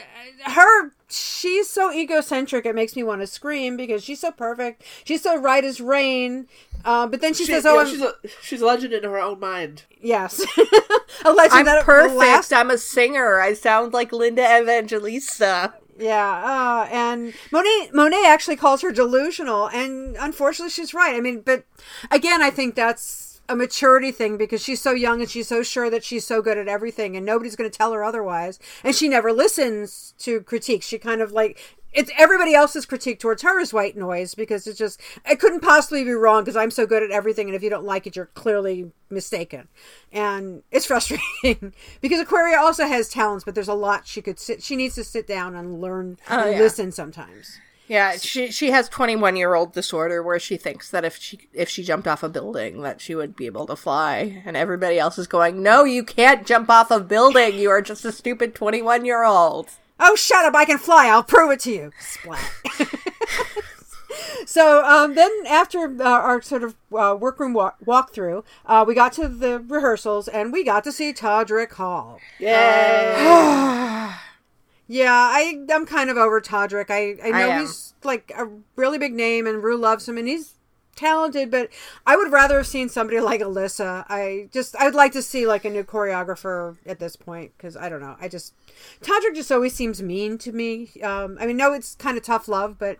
[0.46, 4.84] her she's so egocentric it makes me want to scream because she's so perfect.
[5.04, 6.48] She's so right as rain.
[6.84, 9.04] Uh, but then she, she- says, you "Oh, know, she's a she's a legend in
[9.04, 9.84] her own mind.
[10.02, 10.40] yes."
[11.26, 12.16] a legend I'm that perfect.
[12.18, 13.40] last I'm a singer.
[13.40, 15.74] I sound like Linda Evangelista.
[16.00, 21.14] Yeah, uh, and Monet Monet actually calls her delusional, and unfortunately, she's right.
[21.14, 21.66] I mean, but
[22.10, 25.90] again, I think that's a maturity thing because she's so young and she's so sure
[25.90, 28.60] that she's so good at everything, and nobody's going to tell her otherwise.
[28.84, 30.86] And she never listens to critiques.
[30.86, 31.60] She kind of like
[31.92, 36.04] it's everybody else's critique towards her is white noise because it's just it couldn't possibly
[36.04, 38.28] be wrong because I'm so good at everything, and if you don't like it, you're
[38.28, 39.68] clearly mistaken,
[40.12, 44.62] and it's frustrating because Aquaria also has talents, but there's a lot she could sit.
[44.62, 46.60] She needs to sit down and learn Oh, and yeah.
[46.60, 47.60] listen sometimes.
[47.90, 51.68] Yeah, she she has 21 year old disorder where she thinks that if she if
[51.70, 55.18] she jumped off a building that she would be able to fly, and everybody else
[55.18, 57.56] is going, "No, you can't jump off a building.
[57.58, 60.54] You are just a stupid 21 year old." Oh, shut up!
[60.54, 61.08] I can fly.
[61.08, 61.92] I'll prove it to you.
[62.00, 62.52] Splat.
[64.46, 69.14] so um, then, after uh, our sort of uh, workroom walk- walkthrough, uh, we got
[69.14, 72.20] to the rehearsals and we got to see Todrick Hall.
[72.38, 74.16] Yay!
[74.92, 76.90] Yeah, I I'm kind of over Todrick.
[76.90, 77.62] I I know am.
[77.62, 80.56] he's like a really big name and Rue loves him and he's
[80.96, 81.70] talented, but
[82.08, 84.04] I would rather have seen somebody like Alyssa.
[84.10, 87.88] I just I'd like to see like a new choreographer at this point because I
[87.88, 88.16] don't know.
[88.20, 88.56] I just
[89.02, 90.90] Todrick just always seems mean to me.
[91.04, 92.98] Um, I mean, no, it's kind of tough love, but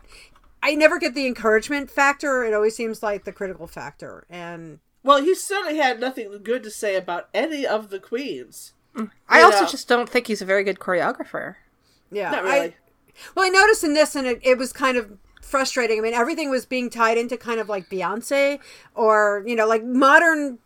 [0.62, 2.44] I never get the encouragement factor.
[2.44, 6.70] It always seems like the critical factor, and well, he certainly had nothing good to
[6.70, 8.74] say about any of the queens.
[9.28, 9.68] I also know.
[9.68, 11.56] just don't think he's a very good choreographer.
[12.12, 12.76] Yeah, Not I- really.
[13.36, 16.00] Well, I noticed in this, and it, it was kind of frustrating.
[16.00, 18.60] I mean, everything was being tied into kind of like Beyonce
[18.96, 20.60] or, you know, like modern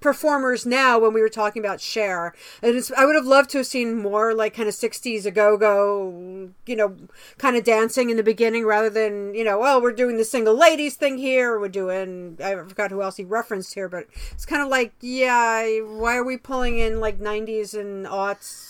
[0.00, 2.34] performers now when we were talking about Cher.
[2.62, 5.30] And it's, I would have loved to have seen more like kind of 60s a
[5.30, 6.96] go go, you know,
[7.36, 10.56] kind of dancing in the beginning rather than, you know, well, we're doing the single
[10.56, 11.58] ladies thing here.
[11.60, 15.80] We're doing, I forgot who else he referenced here, but it's kind of like, yeah,
[15.80, 18.69] why are we pulling in like 90s and aughts?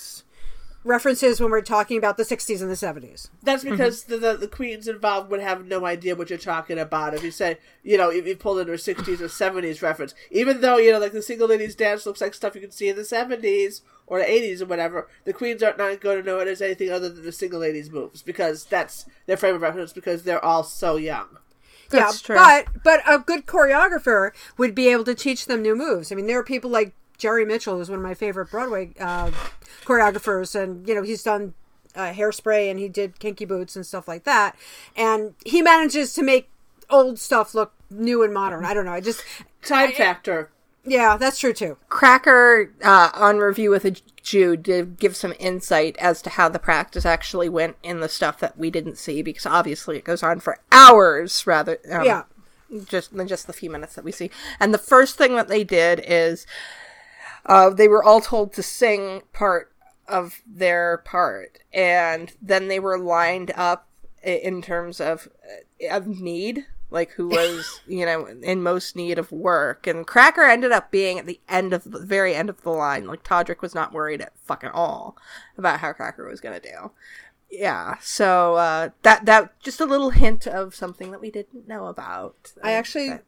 [0.82, 3.28] References when we're talking about the 60s and the 70s.
[3.42, 7.14] That's because the, the the queens involved would have no idea what you're talking about.
[7.14, 10.60] If you say, you know, if you pulled in a 60s or 70s reference, even
[10.60, 12.96] though, you know, like the single ladies dance looks like stuff you can see in
[12.96, 16.48] the 70s or the 80s or whatever, the queens aren't not going to know it
[16.48, 20.22] as anything other than the single ladies moves because that's their frame of reference because
[20.22, 21.38] they're all so young.
[21.90, 22.36] That's yeah, true.
[22.36, 26.12] but but a good choreographer would be able to teach them new moves.
[26.12, 29.30] I mean, there are people like Jerry Mitchell, who's one of my favorite Broadway uh,
[29.85, 31.54] choreographers, and you know he's done
[31.94, 34.56] uh, Hairspray and he did Kinky Boots and stuff like that,
[34.96, 36.48] and he manages to make
[36.88, 38.64] old stuff look new and modern.
[38.64, 38.92] I don't know.
[38.92, 39.22] I just
[39.62, 40.50] Time factor.
[40.85, 41.76] yeah, that's true too.
[41.88, 46.59] Cracker uh, on review with a Jew did give some insight as to how the
[46.59, 50.40] practice actually went in the stuff that we didn't see because obviously it goes on
[50.40, 52.22] for hours rather um, Yeah.
[52.87, 54.30] just than just the few minutes that we see.
[54.61, 56.46] And the first thing that they did is
[57.46, 59.72] uh, they were all told to sing part
[60.07, 63.88] of their part, and then they were lined up
[64.22, 65.29] in terms of
[65.83, 69.87] uh, of need, like who was you know in most need of work.
[69.87, 73.07] And Cracker ended up being at the end of the very end of the line.
[73.07, 75.16] Like Todrick was not worried at fucking all
[75.57, 76.90] about how Cracker was gonna do.
[77.50, 81.87] Yeah, so uh, that that just a little hint of something that we didn't know
[81.87, 82.53] about.
[82.62, 83.18] I actually.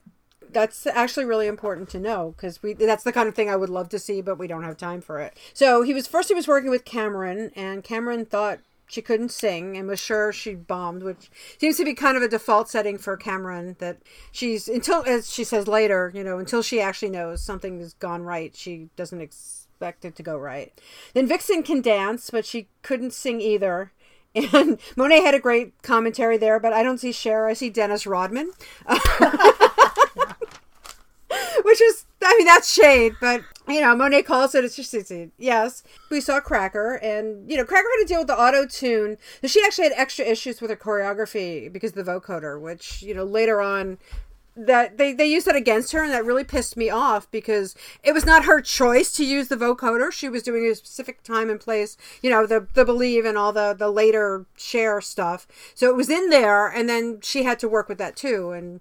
[0.52, 3.70] That's actually really important to know because we that's the kind of thing I would
[3.70, 5.36] love to see, but we don't have time for it.
[5.54, 9.76] So he was first he was working with Cameron, and Cameron thought she couldn't sing
[9.76, 13.16] and was sure she bombed, which seems to be kind of a default setting for
[13.16, 13.76] Cameron.
[13.78, 13.98] That
[14.30, 18.22] she's until as she says later, you know, until she actually knows something has gone
[18.22, 20.78] right, she doesn't expect it to go right.
[21.14, 23.92] Then Vixen can dance, but she couldn't sing either.
[24.34, 27.46] And Monet had a great commentary there, but I don't see Cher.
[27.46, 28.52] I see Dennis Rodman.
[31.62, 34.64] Which is, I mean, that's shade, but you know, Monet calls it.
[34.64, 35.83] It's just, it's, yes.
[36.11, 39.18] We saw Cracker, and you know, Cracker had to deal with the auto tune.
[39.45, 43.25] She actually had extra issues with her choreography because of the vocoder, which you know
[43.25, 43.99] later on
[44.57, 48.12] that they they used that against her, and that really pissed me off because it
[48.12, 50.12] was not her choice to use the vocoder.
[50.12, 53.53] She was doing a specific time and place, you know, the the believe and all
[53.53, 55.47] the the later Cher stuff.
[55.75, 58.81] So it was in there, and then she had to work with that too, and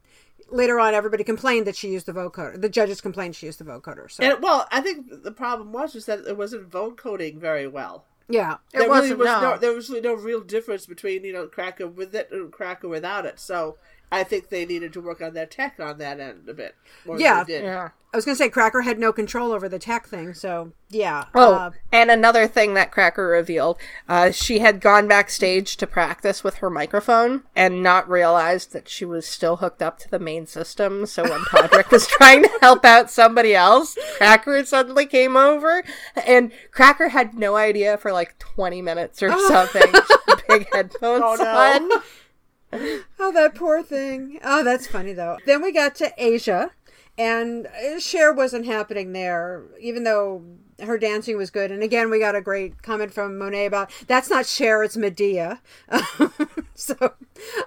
[0.51, 3.63] later on everybody complained that she used the vocoder the judges complained she used the
[3.65, 7.67] vocoder so And well, I think the problem was is that it wasn't vocoding very
[7.67, 8.05] well.
[8.29, 9.41] yeah There wasn't, was no.
[9.41, 9.57] no.
[9.57, 13.25] There was really no real difference between you know Cracker with it and Cracker without
[13.25, 13.39] it.
[13.39, 13.77] So
[14.11, 16.75] I think they needed to work on their tech on that end a bit.
[17.05, 17.43] More Yeah.
[17.45, 17.63] they.
[17.63, 17.89] Yeah.
[18.13, 21.53] i was gonna say cracker had no control over the tech thing so yeah Oh,
[21.53, 23.77] uh, and another thing that Cracker revealed,
[24.09, 29.05] uh, she had gone backstage to practice with her microphone and not realized that she
[29.05, 31.05] was still hooked up to the main system.
[31.05, 35.81] So when Todrick was trying to help out somebody else, Cracker suddenly came over,
[36.27, 39.89] and Cracker had no idea for like 20 minutes or something.
[40.49, 41.45] Big headphones Oh, no.
[41.95, 42.01] on.
[42.73, 44.39] Oh, that poor thing.
[44.43, 45.37] Oh, that's funny though.
[45.45, 46.71] Then we got to Asia,
[47.17, 47.67] and
[47.99, 50.43] Cher wasn't happening there, even though
[50.81, 51.71] her dancing was good.
[51.71, 55.61] And again, we got a great comment from Monet about that's not Cher, it's Medea.
[56.75, 56.95] so,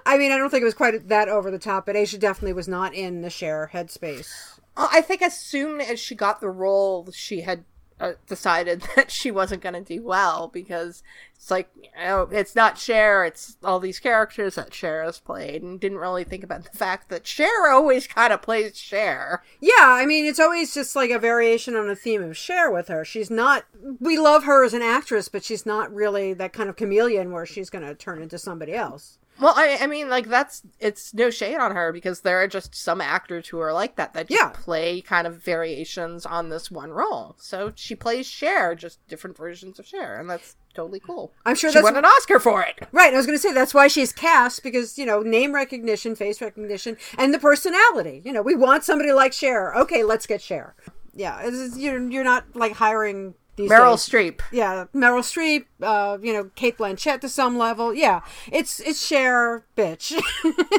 [0.05, 2.53] I mean, I don't think it was quite that over the top, but Asia definitely
[2.53, 4.59] was not in the Cher headspace.
[4.77, 7.63] I think as soon as she got the role, she had
[7.99, 11.03] uh, decided that she wasn't going to do well because
[11.35, 15.61] it's like, you know, it's not Cher, it's all these characters that Cher has played,
[15.61, 19.43] and didn't really think about the fact that Cher always kind of plays Cher.
[19.59, 22.87] Yeah, I mean, it's always just like a variation on the theme of Cher with
[22.87, 23.05] her.
[23.05, 23.65] She's not,
[23.99, 27.45] we love her as an actress, but she's not really that kind of chameleon where
[27.45, 29.19] she's going to turn into somebody else.
[29.39, 32.73] Well, I, I mean, like that's it's no shade on her because there are just
[32.75, 34.49] some actors who are like that that Yeah.
[34.53, 37.35] play kind of variations on this one role.
[37.39, 41.33] So she plays Cher, just different versions of Cher, and that's totally cool.
[41.45, 42.87] I'm sure she that's won an Oscar for it.
[42.91, 46.15] Right, I was going to say that's why she's cast because you know name recognition,
[46.15, 48.21] face recognition, and the personality.
[48.23, 49.75] You know, we want somebody like Cher.
[49.75, 50.75] Okay, let's get Cher.
[51.13, 54.07] Yeah, it's, you're you're not like hiring Meryl days.
[54.07, 54.41] Streep.
[54.51, 55.65] Yeah, Meryl Streep.
[55.81, 57.93] Uh, you know, Cate Blanchett to some level.
[57.93, 60.19] Yeah, it's it's Cher, bitch.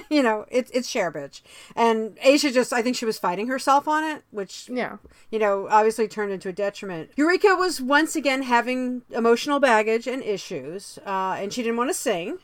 [0.11, 1.43] you know, it's it's Cher, bitch.
[1.75, 4.97] And Asia just, I think she was fighting herself on it, which Yeah.
[5.31, 7.11] you know, obviously turned into a detriment.
[7.17, 11.95] Eureka was once again having emotional baggage and issues, uh, and she didn't want to
[11.95, 12.39] sing.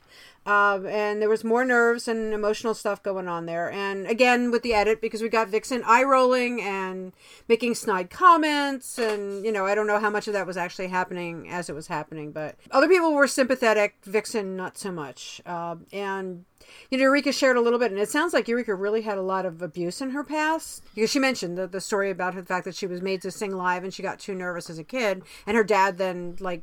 [0.45, 3.71] Um, and there was more nerves and emotional stuff going on there.
[3.71, 7.13] And again, with the edit, because we got Vixen eye rolling and
[7.49, 8.99] making snide comments.
[8.99, 11.75] And, you know, I don't know how much of that was actually happening as it
[11.75, 12.33] was happening.
[12.33, 13.97] But other people were sympathetic.
[14.05, 15.41] Vixen, not so much.
[15.47, 16.45] Um, and
[16.91, 19.23] you know, Eureka shared a little bit, and it sounds like Eureka really had a
[19.23, 22.65] lot of abuse in her past because she mentioned the, the story about the fact
[22.65, 25.23] that she was made to sing live and she got too nervous as a kid,
[25.47, 26.63] and her dad then like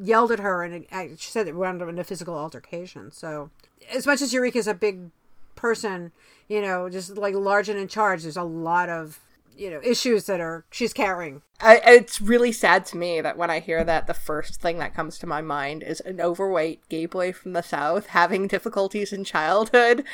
[0.00, 3.10] yelled at her, and it, she said it wound up in a physical altercation.
[3.12, 3.50] So,
[3.92, 5.10] as much as Eureka's a big
[5.54, 6.12] person,
[6.48, 9.20] you know, just like large and in charge, there's a lot of
[9.56, 13.48] you know issues that are she's carrying I, it's really sad to me that when
[13.48, 17.06] I hear that, the first thing that comes to my mind is an overweight gay
[17.06, 20.04] boy from the South having difficulties in childhood.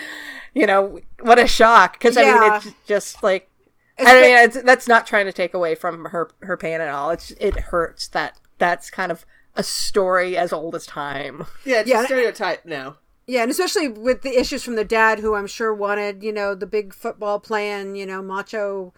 [0.55, 1.95] You know, what a shock!
[1.95, 3.49] Because I mean, it's just like
[3.97, 6.89] it's I mean, it's, that's not trying to take away from her her pain at
[6.89, 7.11] all.
[7.11, 9.25] It's it hurts that that's kind of
[9.59, 11.45] a story as old as time.
[11.65, 12.97] Yeah, it's yeah, a stereotype now.
[13.27, 16.55] Yeah, and especially with the issues from the dad, who I'm sure wanted, you know,
[16.55, 18.95] the big football playing, you know, macho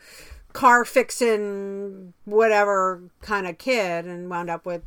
[0.52, 4.82] car fixing whatever kind of kid and wound up with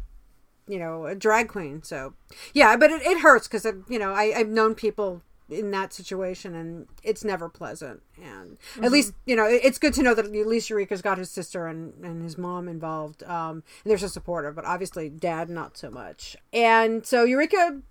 [0.67, 2.13] you know a drag queen so
[2.53, 6.55] yeah but it, it hurts because you know I, i've known people in that situation
[6.55, 8.83] and it's never pleasant and mm-hmm.
[8.83, 11.67] at least you know it's good to know that at least eureka's got his sister
[11.67, 15.91] and, and his mom involved um and they're so supportive but obviously dad not so
[15.91, 17.81] much and so eureka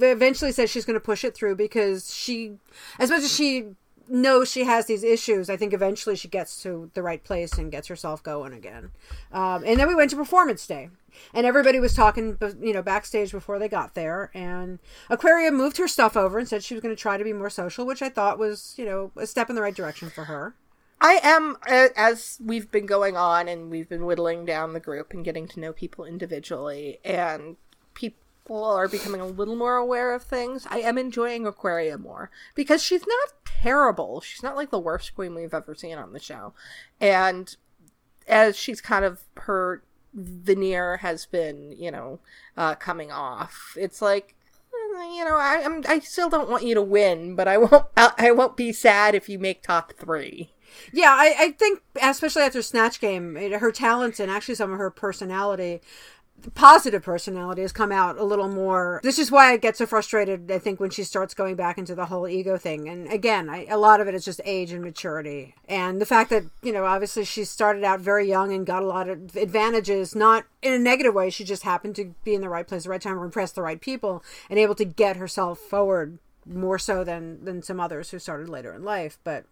[0.00, 2.54] eventually says she's going to push it through because she
[2.98, 3.74] as much as she
[4.08, 7.70] knows she has these issues, I think eventually she gets to the right place and
[7.70, 8.90] gets herself going again.
[9.32, 10.90] Um, and then we went to performance day,
[11.34, 14.30] and everybody was talking, you know, backstage before they got there.
[14.34, 14.78] And
[15.10, 17.50] Aquaria moved her stuff over and said she was going to try to be more
[17.50, 20.54] social, which I thought was, you know, a step in the right direction for her.
[21.00, 25.24] I am, as we've been going on and we've been whittling down the group and
[25.24, 27.56] getting to know people individually, and
[27.92, 28.18] people
[28.50, 33.06] are becoming a little more aware of things, I am enjoying Aquaria more because she's
[33.06, 34.20] not terrible.
[34.20, 36.52] She's not like the worst queen we've ever seen on the show.
[37.00, 37.54] And
[38.28, 39.82] as she's kind of her
[40.14, 42.20] veneer has been, you know,
[42.56, 44.34] uh, coming off, it's like
[44.72, 47.86] eh, you know, I am I still don't want you to win, but I won't
[47.96, 50.50] I won't be sad if you make top 3.
[50.92, 54.90] Yeah, I, I think especially after Snatch Game, her talents and actually some of her
[54.90, 55.80] personality
[56.54, 59.00] positive personality has come out a little more.
[59.02, 61.94] This is why I get so frustrated, I think, when she starts going back into
[61.94, 62.88] the whole ego thing.
[62.88, 65.54] And again, I, a lot of it is just age and maturity.
[65.68, 68.86] And the fact that, you know, obviously she started out very young and got a
[68.86, 71.30] lot of advantages, not in a negative way.
[71.30, 73.62] She just happened to be in the right place, the right time, or impress the
[73.62, 78.18] right people, and able to get herself forward more so than than some others who
[78.18, 79.18] started later in life.
[79.24, 79.44] But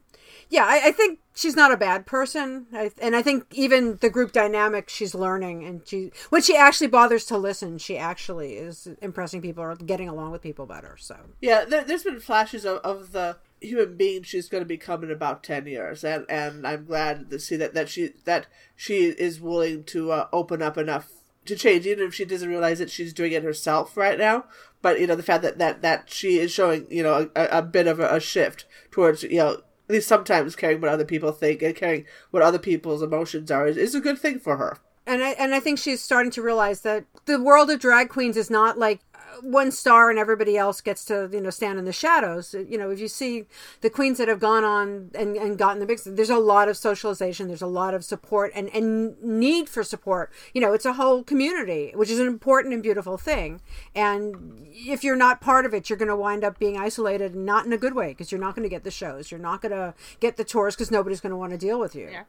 [0.49, 4.11] yeah, I, I think she's not a bad person, I, and I think even the
[4.11, 8.89] group dynamic she's learning, and she when she actually bothers to listen, she actually is
[9.01, 10.97] impressing people or getting along with people better.
[10.99, 15.03] So yeah, there, has been flashes of, of the human being she's going to become
[15.03, 19.07] in about 10 years and and i'm glad to see that that she that she
[19.07, 21.11] is willing to uh, open up enough
[21.47, 24.45] to change even if she doesn't realize that she's doing it herself right now
[24.85, 27.63] but you know the fact that that that she is showing you know a, a
[27.63, 31.33] bit of a, a shift towards you know at least sometimes caring what other people
[31.33, 34.77] think and caring what other people's emotions are is, is a good thing for her.
[35.07, 38.37] And I and I think she's starting to realize that the world of drag queens
[38.37, 39.01] is not like
[39.43, 42.55] one star and everybody else gets to you know stand in the shadows.
[42.55, 43.47] You know if you see
[43.81, 46.77] the queens that have gone on and, and gotten the big there's a lot of
[46.77, 50.31] socialization there's a lot of support and and need for support.
[50.53, 53.61] You know it's a whole community which is an important and beautiful thing.
[53.95, 57.47] And if you're not part of it you're going to wind up being isolated and
[57.47, 59.63] not in a good way because you're not going to get the shows you're not
[59.63, 62.09] going to get the tours because nobody's going to want to deal with you.
[62.11, 62.25] Yeah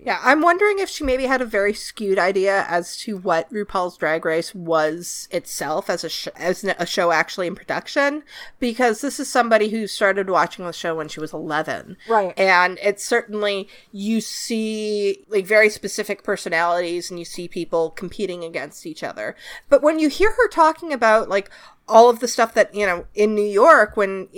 [0.00, 3.96] yeah, I'm wondering if she maybe had a very skewed idea as to what RuPaul's
[3.96, 8.22] Drag Race was itself as a sh- as a show actually in production,
[8.60, 12.32] because this is somebody who started watching the show when she was 11, right?
[12.38, 18.86] And it's certainly you see like very specific personalities, and you see people competing against
[18.86, 19.34] each other.
[19.68, 21.50] But when you hear her talking about like
[21.88, 24.28] all of the stuff that you know in New York when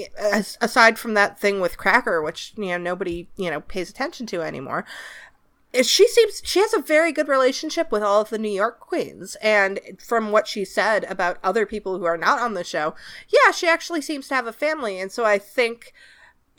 [0.60, 4.40] aside from that thing with Cracker which you know nobody you know pays attention to
[4.40, 4.84] anymore
[5.82, 9.36] she seems she has a very good relationship with all of the New York queens
[9.42, 12.94] and from what she said about other people who are not on the show
[13.28, 15.92] yeah she actually seems to have a family and so I think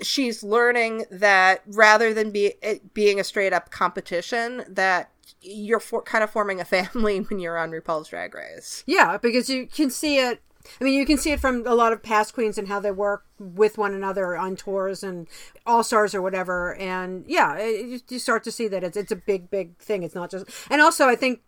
[0.02, 2.54] she's learning that rather than be
[2.94, 7.58] being a straight up competition that you're for, kind of forming a family when you're
[7.58, 8.84] on RuPaul's Drag Race.
[8.86, 10.42] Yeah, because you can see it
[10.80, 12.92] I mean, you can see it from a lot of past queens and how they
[12.92, 15.28] work with one another on tours and
[15.66, 16.76] all stars or whatever.
[16.76, 20.04] And yeah, it, you start to see that it's it's a big, big thing.
[20.04, 20.46] It's not just.
[20.70, 21.42] And also, I think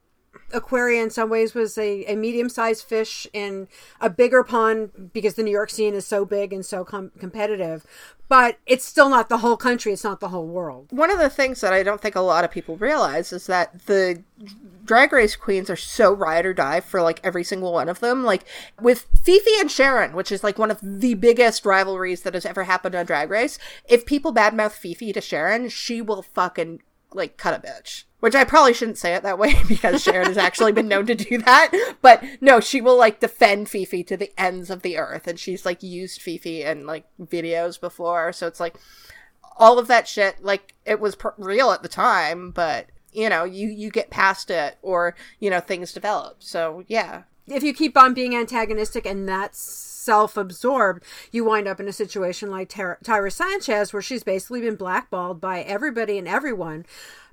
[0.51, 3.68] Aquaria in some ways was a, a medium sized fish in
[4.01, 7.86] a bigger pond because the New York scene is so big and so com- competitive.
[8.30, 10.88] But it's still not the whole country, it's not the whole world.
[10.91, 13.86] One of the things that I don't think a lot of people realize is that
[13.86, 14.24] the
[14.84, 18.23] drag race queens are so ride or die for like every single one of them.
[18.23, 18.45] Like
[18.81, 22.45] with Phi Phi and Sharon, which is like one of the biggest rivalries that has
[22.45, 23.57] ever happened on Drag Race,
[23.88, 26.81] if people badmouth Phi Phi to Sharon, she will fucking
[27.13, 28.03] like cut a bitch.
[28.19, 31.15] Which I probably shouldn't say it that way because Sharon has actually been known to
[31.15, 31.71] do that.
[32.01, 35.27] But no, she will like defend Phi Phi to the ends of the earth.
[35.27, 38.31] And she's like used Phi Phi in like videos before.
[38.31, 38.75] So it's like
[39.57, 43.43] all of that shit, like it was per- real at the time, but you know,
[43.43, 46.38] you, you get past it or, you know, things develop.
[46.39, 47.24] So yeah.
[47.47, 51.93] If you keep on being antagonistic and that's self absorbed, you wind up in a
[51.93, 56.86] situation like Tyra, Sanchez, where she's basically been blackballed by everybody and everyone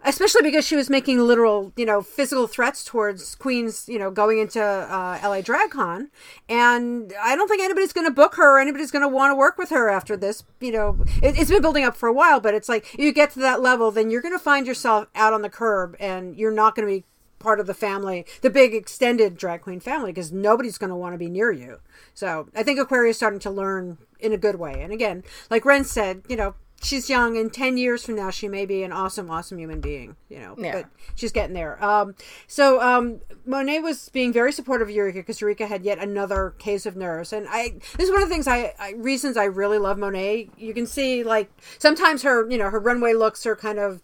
[0.02, 4.38] especially because she was making literal, you know, physical threats towards queens, you know, going
[4.38, 6.08] into uh, LA DragCon.
[6.48, 9.34] And I don't think anybody's going to book her or anybody's going to want to
[9.34, 10.42] work with her after this.
[10.60, 13.30] You know, it, it's been building up for a while, but it's like you get
[13.32, 16.52] to that level, then you're going to find yourself out on the curb and you're
[16.52, 17.04] not going to be
[17.40, 21.14] part of the family, the big extended drag queen family, because nobody's going to want
[21.14, 21.80] to be near you.
[22.14, 24.80] So I think Aquaria's starting to learn in a good way.
[24.82, 28.48] And again, like Ren said, you know, she's young and 10 years from now she
[28.48, 30.72] may be an awesome awesome human being you know yeah.
[30.72, 32.14] but she's getting there um,
[32.46, 36.86] so um, monet was being very supportive of eureka because eureka had yet another case
[36.86, 39.78] of nerves and i this is one of the things I, I, reasons i really
[39.78, 43.78] love monet you can see like sometimes her you know her runway looks are kind
[43.78, 44.02] of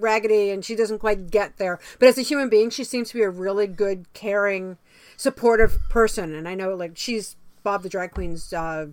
[0.00, 3.14] raggedy and she doesn't quite get there but as a human being she seems to
[3.14, 4.76] be a really good caring
[5.16, 8.86] supportive person and i know like she's bob the drag queen's uh,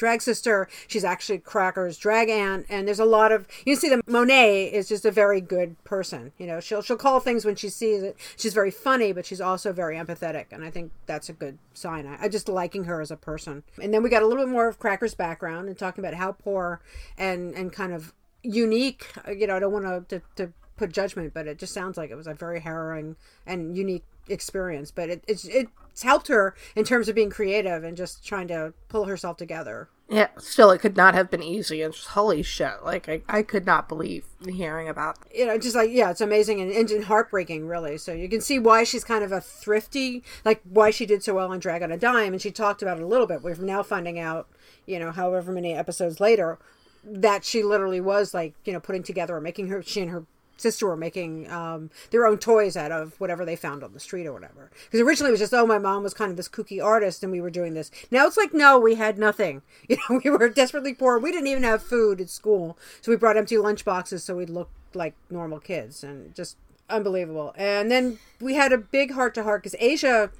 [0.00, 0.66] drag sister.
[0.88, 4.88] She's actually Cracker's drag aunt, and there's a lot of you see that Monet is
[4.88, 6.32] just a very good person.
[6.38, 8.16] You know, she'll she'll call things when she sees it.
[8.36, 12.06] She's very funny, but she's also very empathetic, and I think that's a good sign.
[12.06, 13.62] I, I just liking her as a person.
[13.80, 16.32] And then we got a little bit more of Cracker's background and talking about how
[16.32, 16.80] poor
[17.18, 19.06] and and kind of unique.
[19.26, 22.10] Uh, you know, I don't want to to put judgment, but it just sounds like
[22.10, 23.16] it was a very harrowing
[23.46, 24.90] and unique experience.
[24.90, 28.72] But it, it's it's helped her in terms of being creative and just trying to
[28.88, 29.88] pull herself together.
[30.08, 31.82] Yeah, still, it could not have been easy.
[31.82, 35.18] And just holy shit, like I, I could not believe hearing about.
[35.32, 37.96] You know, just like yeah, it's amazing and, and heartbreaking, really.
[37.98, 41.34] So you can see why she's kind of a thrifty, like why she did so
[41.34, 43.42] well on Drag on a Dime, and she talked about it a little bit.
[43.42, 44.48] We're now finding out,
[44.86, 46.58] you know, however many episodes later,
[47.04, 50.24] that she literally was like you know putting together or making her she and her
[50.60, 54.26] sister were making um, their own toys out of whatever they found on the street
[54.26, 54.70] or whatever.
[54.84, 57.32] Because originally it was just, oh, my mom was kind of this kooky artist and
[57.32, 57.90] we were doing this.
[58.10, 59.62] Now it's like, no, we had nothing.
[59.88, 61.18] You know, we were desperately poor.
[61.18, 62.78] We didn't even have food at school.
[63.00, 66.56] So we brought empty lunch boxes so we'd look like normal kids and just
[66.88, 67.52] unbelievable.
[67.56, 70.30] And then we had a big heart to heart because Asia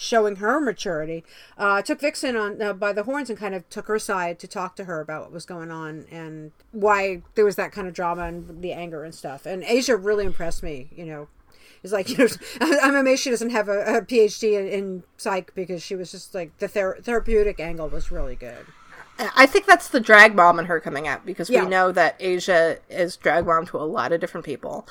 [0.00, 1.22] showing her maturity,
[1.58, 4.48] uh, took Vixen on uh, by the horns and kind of took her side to
[4.48, 7.92] talk to her about what was going on and why there was that kind of
[7.92, 9.44] drama and the anger and stuff.
[9.44, 10.88] And Asia really impressed me.
[10.96, 11.28] You know,
[11.82, 12.28] it's like you know,
[12.60, 16.34] I'm amazed she doesn't have a, a PhD in, in, psych because she was just
[16.34, 18.64] like the ther- therapeutic angle was really good.
[19.36, 21.64] I think that's the drag mom in her coming out because yeah.
[21.64, 24.86] we know that Asia is drag mom to a lot of different people.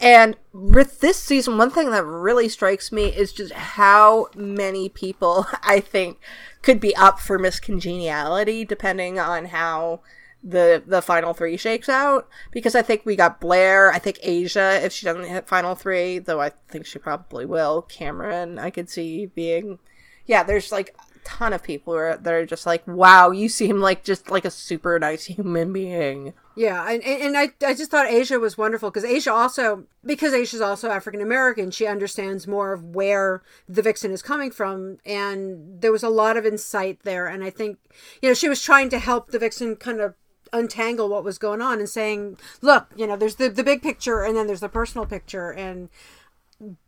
[0.00, 5.46] And with this season, one thing that really strikes me is just how many people
[5.62, 6.18] I think
[6.62, 10.00] could be up for Miss Congeniality depending on how
[10.44, 12.28] the the final three shakes out.
[12.50, 16.18] Because I think we got Blair, I think Asia, if she doesn't hit final three,
[16.18, 17.86] though I think she probably will.
[17.88, 19.78] Kameron, I could see being
[20.26, 24.04] yeah, there's like ton of people are, that are just like, wow, you seem like
[24.04, 26.32] just like a super nice human being.
[26.54, 30.60] Yeah, and, and I, I just thought Asia was wonderful because Asia also, because Asia's
[30.60, 34.98] also African American, she understands more of where the vixen is coming from.
[35.06, 37.26] And there was a lot of insight there.
[37.26, 37.78] And I think,
[38.20, 40.14] you know, she was trying to help the vixen kind of
[40.52, 44.22] untangle what was going on and saying, look, you know, there's the, the big picture
[44.22, 45.50] and then there's the personal picture.
[45.50, 45.88] And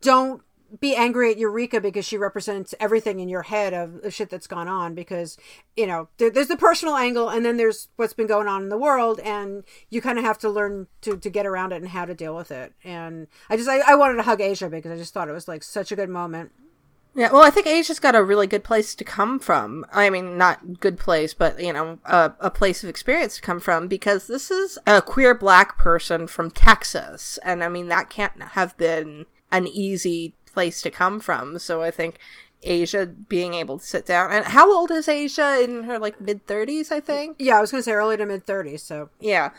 [0.02, 0.42] don't
[0.80, 4.46] be angry at Eureka because she represents everything in your head of the shit that's
[4.46, 5.36] gone on because
[5.76, 8.68] you know there, there's the personal angle and then there's what's been going on in
[8.68, 11.88] the world and you kind of have to learn to, to get around it and
[11.88, 12.72] how to deal with it.
[12.82, 15.48] And I just I, I wanted to hug Asia because I just thought it was
[15.48, 16.52] like such a good moment.
[17.16, 19.86] Yeah, well, I think Asia's got a really good place to come from.
[19.92, 23.60] I mean, not good place, but you know, a, a place of experience to come
[23.60, 28.42] from because this is a queer black person from Texas, and I mean that can't
[28.42, 31.58] have been an easy place to come from.
[31.58, 32.18] So I think
[32.62, 36.46] Asia being able to sit down and how old is Asia in her like mid
[36.46, 37.36] 30s, I think?
[37.38, 39.10] Yeah, I was going to say early to mid 30s, so.
[39.20, 39.50] Yeah.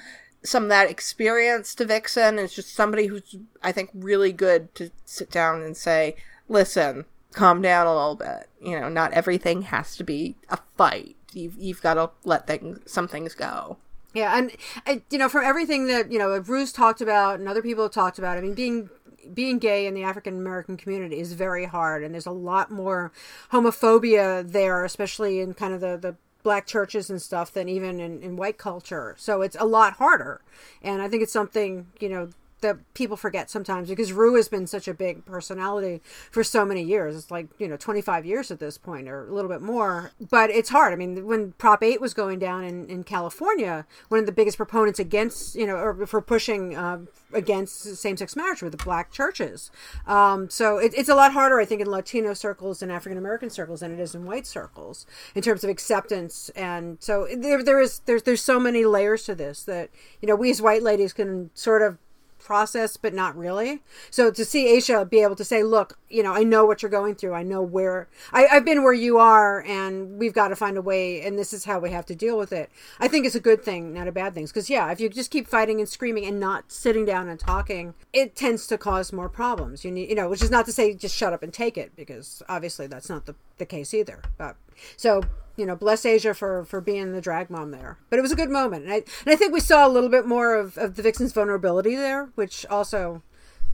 [0.43, 2.39] some of that experience to Vixen.
[2.39, 6.15] is just somebody who's, I think, really good to sit down and say,
[6.49, 8.49] listen, calm down a little bit.
[8.61, 11.15] You know, not everything has to be a fight.
[11.33, 13.77] You've, you've got to let things, some things go.
[14.13, 14.51] Yeah, and,
[14.85, 17.91] and you know, from everything that you know, Bruce talked about and other people have
[17.91, 18.89] talked about, I mean, being
[19.33, 23.11] being gay in the African American community is very hard, and there's a lot more
[23.51, 28.21] homophobia there, especially in kind of the the black churches and stuff than even in,
[28.21, 29.15] in white culture.
[29.17, 30.41] So it's a lot harder,
[30.83, 32.29] and I think it's something you know
[32.61, 36.01] that people forget sometimes because Ru has been such a big personality
[36.31, 37.15] for so many years.
[37.15, 40.11] It's like, you know, 25 years at this point or a little bit more.
[40.19, 40.93] But it's hard.
[40.93, 44.57] I mean, when Prop 8 was going down in, in California, one of the biggest
[44.57, 46.99] proponents against, you know, or for pushing uh,
[47.33, 49.69] against same sex marriage were the black churches.
[50.07, 53.49] Um, so it, it's a lot harder, I think, in Latino circles and African American
[53.49, 56.49] circles than it is in white circles in terms of acceptance.
[56.55, 59.89] And so there, there is, there's, there's so many layers to this that,
[60.21, 61.97] you know, we as white ladies can sort of
[62.45, 63.81] process, but not really.
[64.09, 66.91] So to see Asia be able to say, look, you know, I know what you're
[66.91, 67.33] going through.
[67.33, 70.81] I know where I, have been where you are and we've got to find a
[70.81, 72.69] way and this is how we have to deal with it.
[72.99, 74.45] I think it's a good thing, not a bad thing.
[74.45, 77.95] Because yeah, if you just keep fighting and screaming and not sitting down and talking,
[78.13, 79.83] it tends to cause more problems.
[79.83, 81.95] You need, you know, which is not to say just shut up and take it
[81.95, 84.21] because obviously that's not the, the case either.
[84.37, 84.55] But
[84.95, 85.23] so
[85.57, 87.97] you know, bless Asia for for being the drag mom there.
[88.09, 90.09] But it was a good moment, and I and I think we saw a little
[90.09, 93.21] bit more of of the Vixen's vulnerability there, which also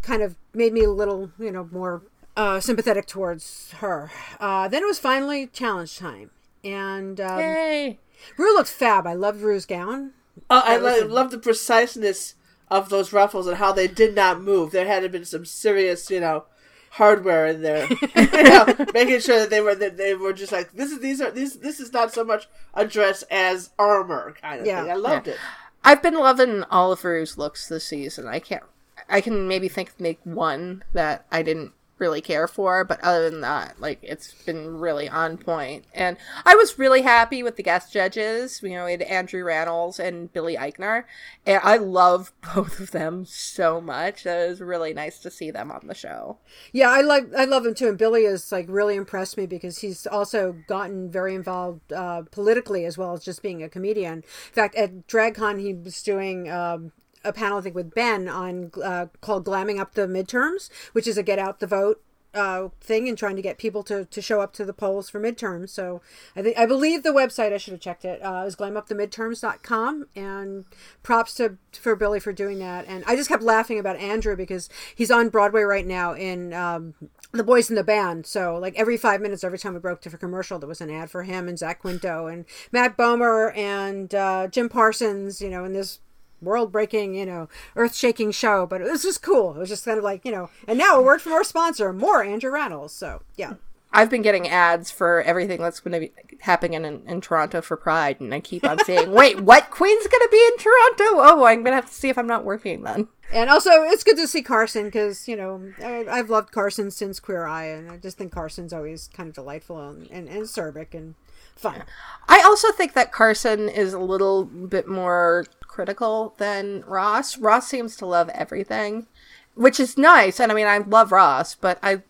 [0.01, 2.01] kind of made me a little, you know, more
[2.35, 4.11] uh, sympathetic towards her.
[4.39, 6.31] Uh, then it was finally challenge time,
[6.63, 7.99] and um, Yay!
[8.37, 9.05] Ru looked fab.
[9.07, 10.11] I loved Ru's gown.
[10.49, 12.35] Oh, I lo- love the preciseness
[12.69, 14.71] of those ruffles and how they did not move.
[14.71, 16.45] There had to been some serious, you know,
[16.91, 20.71] hardware in there, you know, making sure that they were that they were just like
[20.73, 24.61] this is these are these this is not so much a dress as armor kind
[24.61, 24.81] of Yeah.
[24.83, 24.91] thing.
[24.91, 25.33] I loved Yeah.
[25.33, 25.39] it.
[25.83, 28.27] I've been loving Oliver's looks this season.
[28.27, 28.63] I can't.
[29.09, 31.71] I can maybe think make one that I didn't
[32.01, 35.85] really care for, but other than that, like it's been really on point.
[35.93, 38.61] And I was really happy with the guest judges.
[38.61, 41.05] You know, we had Andrew Rannells and Billy Eichner,
[41.45, 44.25] and I love both of them so much.
[44.25, 46.39] It was really nice to see them on the show.
[46.73, 49.77] Yeah, I like I love him too, and Billy has like really impressed me because
[49.77, 54.13] he's also gotten very involved uh, politically as well as just being a comedian.
[54.13, 56.49] In fact, at DragCon he was doing.
[56.49, 56.91] Um,
[57.23, 61.17] a panel, I think, with Ben on uh, called "Glamming Up the Midterms," which is
[61.17, 62.01] a get out the vote
[62.33, 65.19] uh, thing and trying to get people to, to show up to the polls for
[65.19, 65.69] midterms.
[65.69, 66.01] So
[66.35, 70.65] I think I believe the website I should have checked it uh, is glamupthemidterms.com and
[71.03, 72.85] props to for Billy for doing that.
[72.87, 76.93] And I just kept laughing about Andrew because he's on Broadway right now in um,
[77.33, 78.25] The Boys in the Band.
[78.25, 80.89] So like every five minutes, every time we broke to a commercial, there was an
[80.89, 85.41] ad for him and Zach Quinto and Matt Bomer and uh, Jim Parsons.
[85.41, 85.99] You know, in this
[86.41, 89.55] world breaking, you know, earth shaking show, but it was just cool.
[89.55, 91.93] It was just kind of like, you know, and now a word from our sponsor,
[91.93, 92.91] more Andrew Rannells.
[92.91, 93.55] So, yeah.
[93.93, 97.75] I've been getting ads for everything that's going to be happening in, in Toronto for
[97.75, 99.69] Pride, and I keep on saying, "Wait, what?
[99.69, 101.21] Queen's going to be in Toronto?
[101.21, 104.03] Oh, I'm going to have to see if I'm not working then." And also, it's
[104.03, 107.91] good to see Carson because, you know, I, I've loved Carson since Queer Eye, and
[107.91, 111.15] I just think Carson's always kind of delightful and, and, and acerbic and
[111.55, 111.83] fun.
[112.27, 117.37] I also think that Carson is a little bit more critical than Ross.
[117.37, 119.07] Ross seems to love everything,
[119.55, 120.39] which is nice.
[120.39, 122.01] And I mean, I love Ross, but I,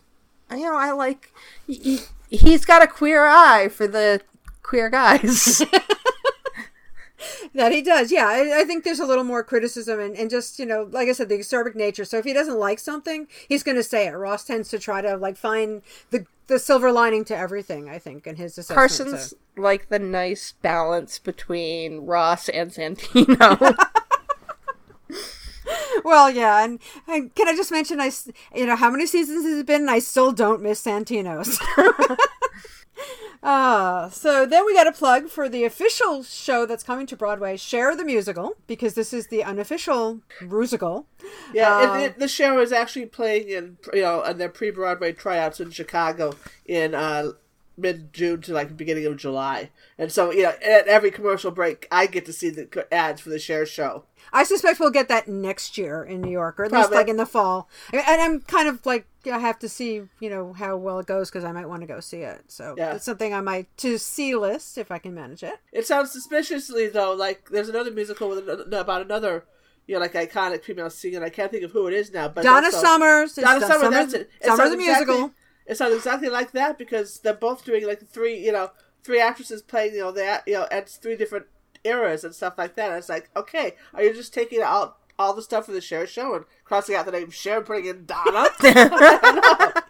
[0.50, 1.32] you know, I like
[1.66, 4.20] he, he's got a queer eye for the
[4.62, 5.62] queer guys.
[7.54, 8.26] That he does, yeah.
[8.26, 11.12] I, I think there's a little more criticism and, and just, you know, like I
[11.12, 12.04] said, the acerbic nature.
[12.04, 14.12] So if he doesn't like something, he's going to say it.
[14.12, 18.26] Ross tends to try to, like, find the the silver lining to everything, I think,
[18.26, 18.76] in his assessment.
[18.76, 19.36] Carson's so.
[19.56, 23.76] like the nice balance between Ross and Santino.
[26.04, 28.10] Well, yeah, and, and can I just mention, I
[28.54, 29.82] you know, how many seasons has it been?
[29.82, 31.60] And I still don't miss Santino's.
[33.42, 37.56] uh, so then we got a plug for the official show that's coming to Broadway,
[37.56, 41.06] Cher the Musical, because this is the unofficial musical.
[41.52, 45.60] Yeah, and it, the show is actually playing in you know on their pre-Broadway tryouts
[45.60, 46.34] in Chicago
[46.66, 47.32] in uh,
[47.82, 51.50] mid June to like the beginning of July, and so you know at every commercial
[51.50, 54.04] break I get to see the ads for the Cher show.
[54.32, 57.16] I suspect we'll get that next year in New York, or at least like in
[57.18, 57.68] the fall.
[57.92, 61.28] And I'm kind of like I have to see, you know, how well it goes
[61.30, 62.40] because I might want to go see it.
[62.48, 62.94] So Yeah.
[62.94, 65.54] it's something on my to see list if I can manage it.
[65.72, 69.44] It sounds suspiciously though like there's another musical with an- about another
[69.86, 71.22] you know like iconic female singer.
[71.22, 73.34] I can't think of who it is now, but Donna also- Summers.
[73.34, 74.30] Donna Donna Summer, Summers, that's it.
[74.40, 75.34] It Summer sounds the exactly- musical.
[75.66, 78.70] It sounds exactly like that because they're both doing like three, you know,
[79.02, 81.46] three actresses playing, you know, that you know, at three different
[81.84, 82.90] eras and stuff like that.
[82.90, 86.06] And it's like, okay, are you just taking out all the stuff from the Cher
[86.06, 88.48] show and crossing out the name Cher and putting in Donna?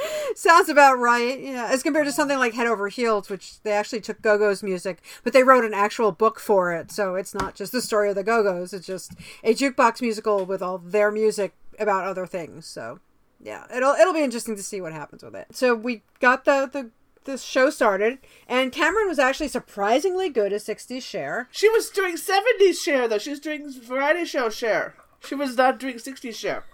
[0.34, 1.38] Sounds about right.
[1.40, 4.62] Yeah, as compared to something like Head Over Heels, which they actually took Go Go's
[4.62, 6.90] music, but they wrote an actual book for it.
[6.90, 9.12] So it's not just the story of the Go Go's; it's just
[9.44, 12.66] a jukebox musical with all their music about other things.
[12.66, 13.00] So
[13.42, 15.48] yeah, it'll it'll be interesting to see what happens with it.
[15.50, 16.90] So we got the the
[17.24, 18.18] the show started,
[18.48, 21.48] and Kameron was actually surprisingly good at 60s Cher.
[21.52, 23.18] She was doing 70s Cher though.
[23.18, 24.94] She was doing variety show Cher.
[25.20, 26.64] She was not doing 60s Cher.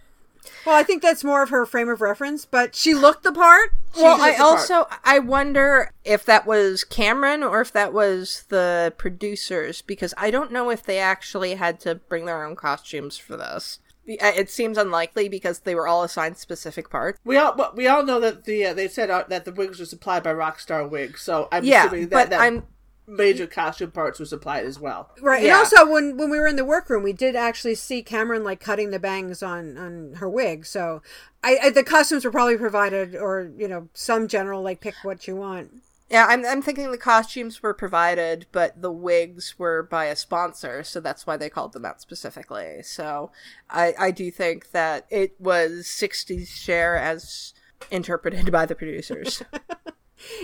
[0.65, 3.71] Well, I think that's more of her frame of reference, but she looked the part.
[3.95, 4.59] She well, I the part.
[4.59, 10.31] also I wonder if that was Kameron or if that was the producers because I
[10.31, 13.81] don't know if they actually had to bring their own costumes for this.
[14.09, 17.21] Be- uh, It seems unlikely because they were all assigned specific parts.
[17.27, 19.79] We all but we all know that the uh, they said uh, that the wigs
[19.79, 22.65] were supplied by Rockstar Wigs, so I'm Yeah, assuming that, but that I'm
[23.07, 25.11] major costume parts were supplied as well.
[25.21, 25.49] Right, Yeah.
[25.53, 28.61] and also when when we were in the workroom, we did actually see Kameron like
[28.61, 30.65] cutting the bangs on on her wig.
[30.65, 31.03] So,
[31.45, 35.29] I, I the costumes were probably provided, or you know, some general like pick what
[35.29, 35.83] you want.
[36.11, 40.83] Yeah, I'm, I'm thinking the costumes were provided, but the wigs were by a sponsor,
[40.83, 42.83] so that's why they called them out specifically.
[42.83, 43.31] So
[43.69, 47.53] I, I do think that it was 60s Cher as
[47.91, 49.43] interpreted by the producers.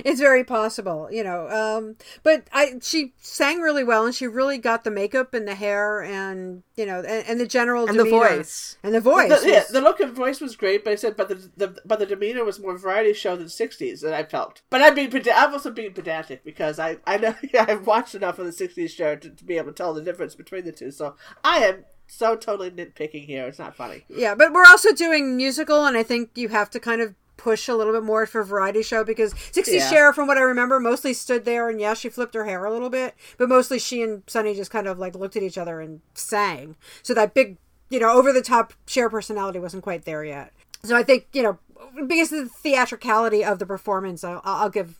[0.04, 1.48] It's very possible, you know.
[1.48, 5.54] Um, but I she sang really well, and she really got the makeup and the
[5.54, 8.76] hair, and you know, and, and the general and the voice.
[8.82, 9.28] and the voice.
[9.42, 11.76] The, yeah, was- the look and voice was great, but I said, but the, the
[11.84, 14.62] but the demeanor was more variety show than '60s that I felt.
[14.70, 18.38] But I'm being peda- I'm also being pedantic because I I know I've watched enough
[18.38, 20.90] of the '60s show to, to be able to tell the difference between the two.
[20.90, 23.46] So I am so totally nitpicking here.
[23.46, 24.04] It's not funny.
[24.08, 27.14] Yeah, but we're also doing musical, and I think you have to kind of
[27.44, 29.90] push a little bit more for variety show because 60 Yeah.
[29.90, 32.72] Cher, from what I remember, mostly stood there and yeah, she flipped her hair a
[32.72, 35.82] little bit, but mostly she and Sonny just kind of like looked at each other
[35.82, 36.74] and sang.
[37.02, 37.58] So that big,
[37.90, 40.54] you know, over the top Cher personality wasn't quite there yet.
[40.84, 41.58] So I think, you know,
[42.06, 44.98] because of the theatricality of the performance, I'll, I'll give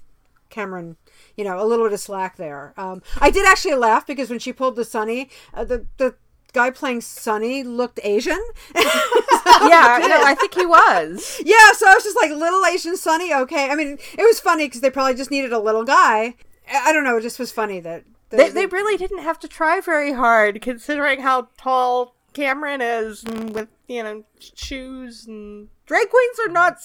[0.50, 0.96] Kameron,
[1.38, 2.74] you know, a little bit of slack there.
[2.76, 6.14] Um, I did actually laugh because when she pulled the Sonny, uh, the, the,
[6.54, 8.42] guy playing Sonny looked Asian.
[8.74, 11.40] yeah, no, I think he was.
[11.44, 13.70] Yeah, so I was just like, little Asian Sonny, okay.
[13.70, 16.34] I mean, it was funny because they probably just needed a little guy.
[16.72, 18.04] I I don't know, it just was funny that.
[18.30, 23.22] that They, they really didn't have to try very hard, considering how tall Kameron is,
[23.24, 26.78] and with you know shoes and drag queens are not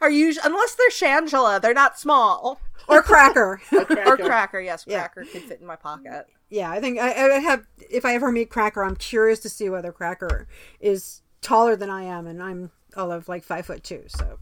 [0.00, 2.60] are usually unless they're Shangela, they're not small.
[2.88, 3.60] or Cracker.
[3.72, 5.06] Or Cracker, yes, Yeah.
[5.08, 6.26] Cracker could fit in my pocket.
[6.52, 7.66] Yeah, I think I, I have.
[7.90, 10.46] If I ever meet Cracker, I'm curious to see whether Cracker
[10.80, 14.04] is taller than I am, and I'm all of like five foot two.
[14.08, 14.38] So,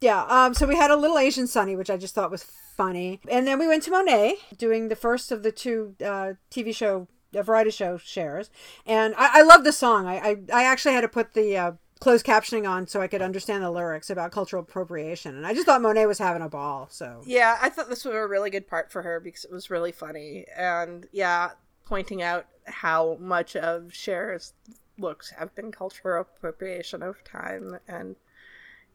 [0.00, 0.24] yeah.
[0.28, 0.54] Um.
[0.54, 3.58] So we had a little Asian Sonny, which I just thought was funny, and then
[3.58, 7.72] we went to Monet doing the first of the two uh, TV show, uh, variety
[7.72, 8.48] show Chers,
[8.86, 10.06] and I, I love the song.
[10.06, 11.56] I, I I actually had to put the.
[11.56, 15.36] Uh, closed captioning on so I could understand the lyrics about cultural appropriation.
[15.36, 17.22] And I just thought Monet was having a ball so.
[17.26, 19.92] Yeah, I thought this was a really good part for her because it was really
[19.92, 21.50] funny, and yeah,
[21.84, 24.54] pointing out how much of Cher's
[24.98, 28.16] looks have been cultural appropriation over time, and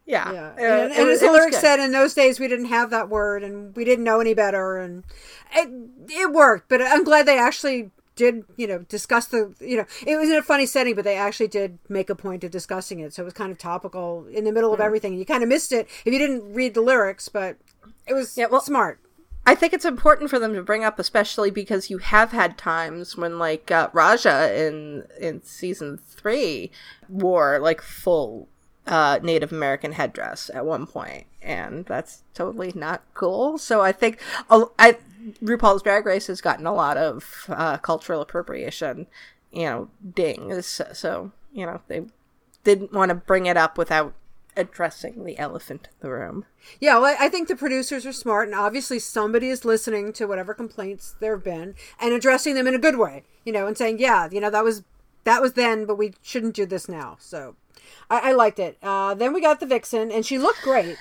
[0.04, 2.90] yeah, Yeah, uh, and, and as the lyrics said, in those days we didn't have
[2.90, 5.04] that word, and we didn't know any better, and
[5.52, 5.68] it
[6.08, 6.68] it worked.
[6.68, 10.36] But I'm glad they actually did, you know, discuss the, you know, it was in
[10.36, 13.26] a funny setting, but they actually did make a point of discussing it, so it
[13.26, 15.14] was kind of topical in the middle of everything.
[15.14, 17.56] You kind of missed it if you didn't read the lyrics, but
[18.06, 18.98] it was Yeah, well- smart.
[19.48, 23.16] I think it's important for them to bring up, especially because you have had times
[23.16, 26.72] when, like, uh, Raja in in season three
[27.08, 28.48] wore like full
[28.88, 33.56] uh, Native American headdress at one point, and that's totally not cool.
[33.58, 34.18] So I think
[34.50, 34.96] a- I
[35.42, 39.06] RuPaul's Drag Race has gotten a lot of uh, cultural appropriation,
[39.52, 40.80] you know, dings.
[40.92, 42.02] So you know they
[42.64, 44.14] didn't want to bring it up without
[44.58, 46.46] addressing the elephant in the room.
[46.80, 50.54] Yeah, well, I think the producers are smart, and obviously somebody is listening to whatever
[50.54, 53.98] complaints there have been and addressing them in a good way, you know, and saying,
[53.98, 54.82] yeah, you know, that was
[55.24, 57.16] that was then, but we shouldn't do this now.
[57.20, 57.56] So
[58.08, 58.78] I, I liked it.
[58.82, 60.96] Uh, then we got the vixen, and she looked great.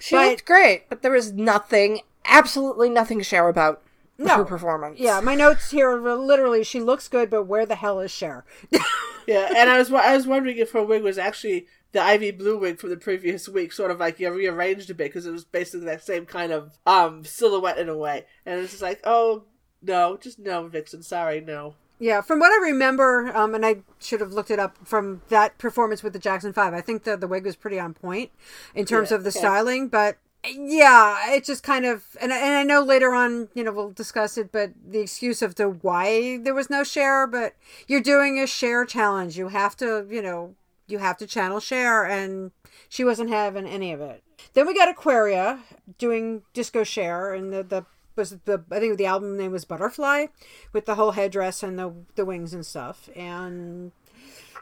[0.00, 3.82] She But- looked great, but there was nothing, absolutely nothing to share about
[4.18, 4.36] No.
[4.36, 4.98] her performance.
[5.00, 8.44] Yeah, my notes here were literally, she looks good, but where the hell is Cher?
[9.26, 12.58] Yeah, and I was I was wondering if her wig was actually the ivy blue
[12.58, 15.30] wig from the previous week, sort of like you know, rearranged a bit because it
[15.30, 18.24] was basically that same kind of um silhouette in a way.
[18.44, 19.44] And it's just like, oh
[19.82, 21.02] no, just no, Vixen.
[21.02, 21.74] Sorry, no.
[22.00, 25.58] Yeah, from what I remember, um, and I should have looked it up from that
[25.58, 26.72] performance with the Jackson Five.
[26.74, 28.30] I think the the wig was pretty on point
[28.74, 29.38] in terms Yeah, of the yeah.
[29.38, 30.16] styling, but
[30.48, 34.38] yeah, it just kind of, and and I know later on, you know, we'll discuss
[34.38, 37.54] it, but the excuse of the why there was no Cher, but
[37.86, 39.36] you're doing a Cher challenge.
[39.36, 40.54] You have to, you know,
[40.86, 42.52] you have to channel Cher, and
[42.88, 44.22] she wasn't having any of it.
[44.54, 45.60] Then we got Aquaria
[45.98, 47.84] doing Disco Cher, and the, the
[48.16, 50.26] was the I think the album name was Butterfly,
[50.72, 53.92] with the whole headdress and the the wings and stuff, and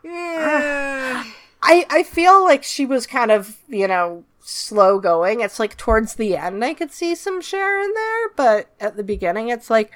[0.03, 1.25] yeah.
[1.63, 5.41] I I feel like she was kind of you know slow going.
[5.41, 9.03] It's like towards the end I could see some Cher in there, but at the
[9.03, 9.93] beginning it's like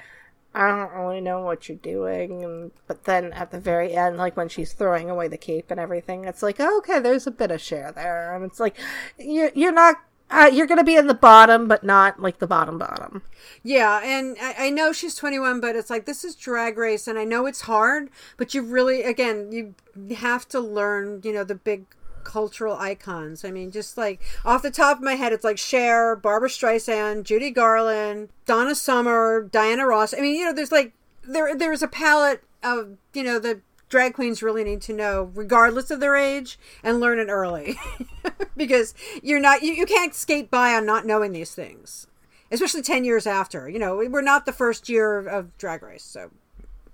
[0.55, 2.43] I don't really know what you're doing.
[2.43, 5.79] And, but then at the very end, like when she's throwing away the cape and
[5.79, 8.77] everything, it's like okay, there's a bit of Cher there, and it's like
[9.17, 9.97] you're you're not.
[10.29, 13.21] Uh, you're gonna be in the bottom, but not like the bottom bottom.
[13.61, 17.19] Yeah, and I, I know she's 21, but it's like this is drag race, and
[17.19, 21.53] I know it's hard, but you really, again, you have to learn, you know, the
[21.53, 21.85] big
[22.23, 23.45] cultural icons.
[23.45, 27.23] I mean, just like off the top of my head, it's like Cher, Barbra Streisand,
[27.23, 30.13] Judy Garland, Donna Summer, Diana Ross.
[30.13, 30.93] I mean, you know, there's like
[31.23, 35.91] there there's a palette of you know the drag queens really need to know regardless
[35.91, 37.77] of their age and learn it early
[38.57, 42.07] because you're not you, you can't skate by on not knowing these things
[42.49, 46.31] especially 10 years after you know we're not the first year of drag race so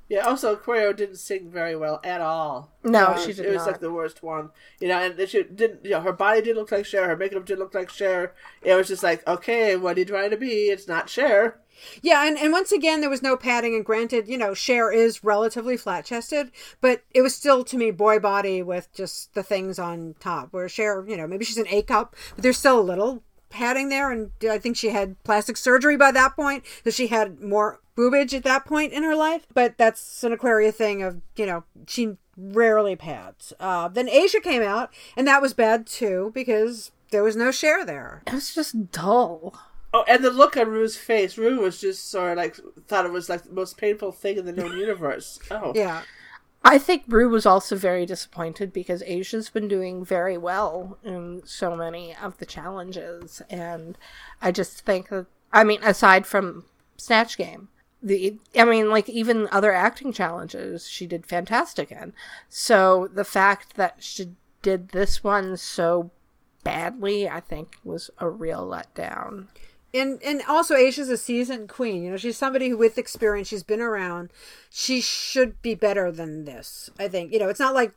[0.10, 0.22] Yeah.
[0.26, 2.72] Also, Aquaria didn't sing very well at all.
[2.84, 3.68] No, It she was- did It was not.
[3.68, 4.49] like the worst one.
[4.80, 5.86] You know, and she didn't.
[5.86, 7.07] You know, her body didn't look like Cher.
[7.07, 8.34] Her makeup didn't look like Cher.
[8.64, 10.70] It was just like, okay, what are you trying to be?
[10.70, 11.60] It's not Cher.
[12.01, 13.74] Yeah, and, and once again, there was no padding.
[13.76, 16.51] And granted, you know, Cher is relatively flat chested,
[16.82, 20.51] but it was still to me boy body with just the things on top.
[20.51, 23.88] Where Cher, you know, maybe she's an A cup, but there's still a little padding
[23.89, 24.12] there.
[24.12, 28.34] And I think she had plastic surgery by that point, so she had more boobage
[28.34, 29.45] at that point in her life.
[29.54, 33.52] But that's an Aquaria thing of, you know, she rarely pads.
[33.60, 37.86] Uh, then Asia came out, and that was bad too because there was no Cher
[37.86, 38.24] there.
[38.28, 39.60] It was just dull.
[39.93, 41.38] Oh, and the look on Ru's face.
[41.38, 44.45] Ru was just sort of like thought it was like the most painful thing in
[44.45, 45.39] the known universe.
[45.52, 46.04] Oh, Yeah.
[46.62, 51.74] I think Ru was also very disappointed because Asia's been doing very well in so
[51.74, 53.97] many of the challenges, and
[54.41, 56.66] I just think that I mean, aside from
[56.97, 57.70] Snatch Game,
[58.02, 62.14] the I mean, like even other acting challenges, she did fantastic in.
[62.47, 64.32] So the fact that she
[64.62, 66.12] did this one so
[66.64, 69.47] badly, I think, was a real letdown.
[69.93, 72.04] and and also Asia's a seasoned queen.
[72.04, 73.47] You know, she's somebody who with experience.
[73.47, 74.32] She's been around.
[74.70, 76.89] She should be better than this.
[77.00, 77.34] I think.
[77.34, 77.93] You know, it's not like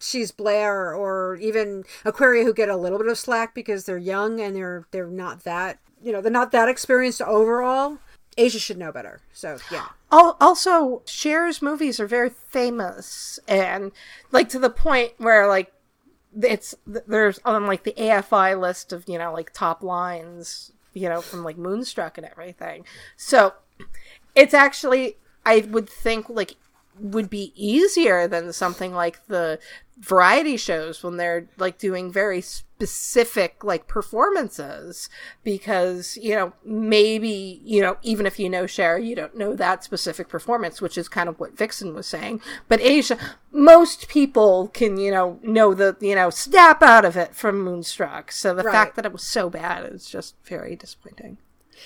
[0.00, 4.40] she's Blair or even Aquaria who get a little bit of slack because they're young
[4.40, 7.98] and they're they're not that you know they're not that experienced overall.
[8.36, 9.20] Asia should know better.
[9.32, 9.86] So yeah.
[10.10, 13.92] Also, Cher's movies are very famous and
[14.30, 15.72] like to the point where like
[16.42, 21.20] it's there's on like the AFI list of you know like top lines you know
[21.20, 22.84] from like Moonstruck and everything.
[23.16, 23.54] So
[24.34, 26.56] it's actually I would think like
[26.98, 29.58] would be easier than something like the
[29.98, 35.08] variety shows when they're like doing very specific like performances
[35.42, 39.82] because you know maybe you know even if you know Cher you don't know that
[39.82, 42.42] specific performance which is kind of what Vixen was saying.
[42.68, 43.16] But Asia
[43.50, 48.30] most people can you know know the you know snap out of it from Moonstruck.
[48.32, 48.72] So the Right.
[48.72, 51.38] fact that it was so bad is just very disappointing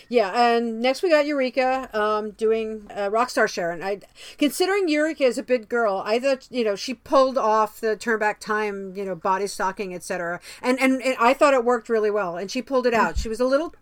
[0.08, 3.82] Yeah, and next we got Eureka um, doing uh, Rockstar Sharon.
[3.82, 4.00] I
[4.38, 8.18] considering Eureka is a big girl, I thought you know she pulled off the turn
[8.18, 10.40] back time, you know, body stocking, etc.
[10.62, 13.18] And, and and I thought it worked really well, and she pulled it out.
[13.18, 13.74] She was a little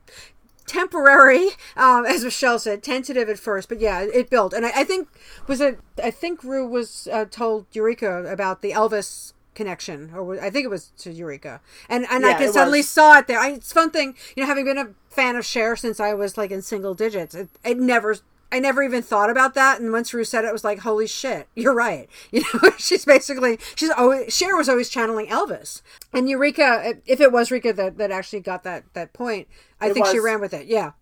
[0.66, 4.52] temporary, um, as Michelle said, tentative at first, but yeah, it built.
[4.52, 5.08] And I, I think
[5.46, 5.78] was it.
[6.02, 10.68] I think Ru was uh, told Eureka about the Elvis connection, or I think it
[10.68, 13.40] was to Eureka, and and I Yeah, can it suddenly saw it there.
[13.40, 14.88] I, it's a fun thing, you know, having been a
[15.18, 17.34] fan of Cher since I was like in single digits.
[17.34, 18.16] It, it never.
[18.50, 21.06] I never even thought about that, and once Ru said it, it was like, "Holy
[21.06, 25.82] shit, you're right!" You know, she's basically she's always Cher was always channeling Elvis,
[26.14, 29.48] and Eureka, if it was Eureka that, that actually got that that point,
[29.80, 30.66] I It think she ran with it.
[30.66, 30.92] Yeah,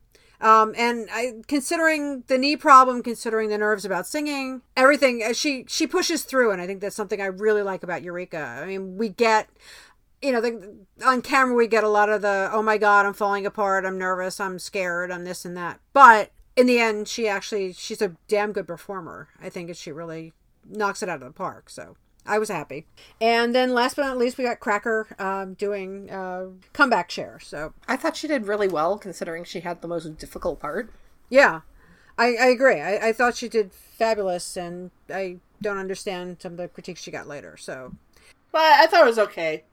[0.40, 5.64] um, and I, considering the knee problem, considering the nerves about singing, everything, uh, she
[5.68, 8.60] she pushes through, and I think that's something I really like about Eureka.
[8.62, 9.48] I mean, we get,
[10.22, 13.14] you know, the, on camera we get a lot of the, oh my god, I'm
[13.14, 17.28] falling apart, I'm nervous, I'm scared, I'm this and that, but in the end, she
[17.28, 19.28] actually she's a damn good performer.
[19.42, 20.32] I think she really
[20.68, 21.70] knocks it out of the park.
[21.70, 21.96] So.
[22.28, 22.86] I was happy.
[23.20, 27.38] And then last but not least, we got Cracker um, doing uh, comeback Cher.
[27.40, 30.90] So I thought she did really well considering she had the most difficult part
[31.30, 31.60] Yeah,
[32.18, 32.80] I, I agree.
[32.80, 37.10] I, I thought she did fabulous, and I don't understand some of the critiques she
[37.10, 37.56] got later.
[37.56, 37.94] So
[38.52, 39.64] But I thought it was okay.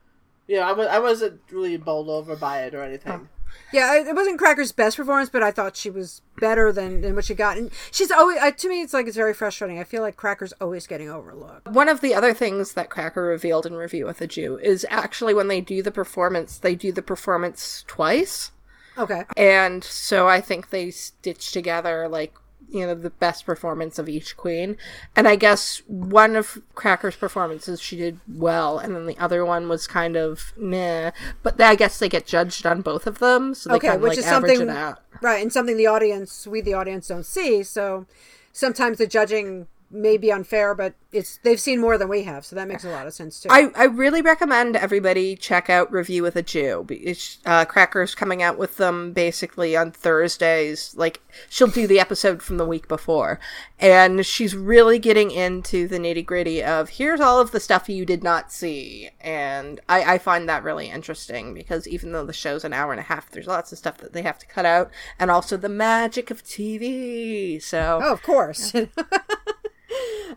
[0.48, 3.30] You know, I, was, I wasn't really bowled over by it or anything.
[3.72, 7.16] Yeah, it it wasn't Cracker's best performance, but I thought she was better than, than
[7.16, 7.58] what she got.
[7.58, 9.80] And she's always, uh, to me, it's like it's very frustrating.
[9.80, 11.68] I feel like Cracker's always getting overlooked.
[11.68, 15.34] One of the other things that Cracker revealed in Review with a Jew is actually
[15.34, 18.52] when they do the performance, they do the performance twice.
[18.98, 19.24] Okay.
[19.36, 22.34] And so I think they stitch together like
[22.74, 24.76] you know the best performance of each queen.
[25.16, 29.70] And I guess one of Cracker's performances she did well, and then the other one
[29.70, 31.12] was kind of meh.
[31.44, 34.02] But I guess they get judged on both of them, so they Okay, kind of
[34.04, 35.00] which like is average something, it out.
[35.22, 35.42] right?
[35.42, 37.64] And something the audience, we the audience, don't see.
[37.64, 38.06] So
[38.52, 42.56] sometimes the judging may be unfair, but it's they've seen more than we have, so
[42.56, 43.50] that makes a lot of sense too.
[43.52, 46.86] I, I really recommend everybody check out Review with a Jew.
[46.90, 50.96] It's, uh, Cracker's coming out with them basically on Thursdays.
[50.98, 53.40] Like, she'll do the episode from the week before.
[53.80, 58.06] And she's really getting into the nitty gritty of here's all of the stuff you
[58.06, 59.10] did not see.
[59.22, 63.00] And I, I find that really interesting because even though the show's an hour and
[63.00, 64.90] a half, there's lots of stuff that they have to cut out.
[65.20, 67.62] And also the magic of TV.
[67.62, 68.00] So.
[68.02, 68.74] Oh, of course.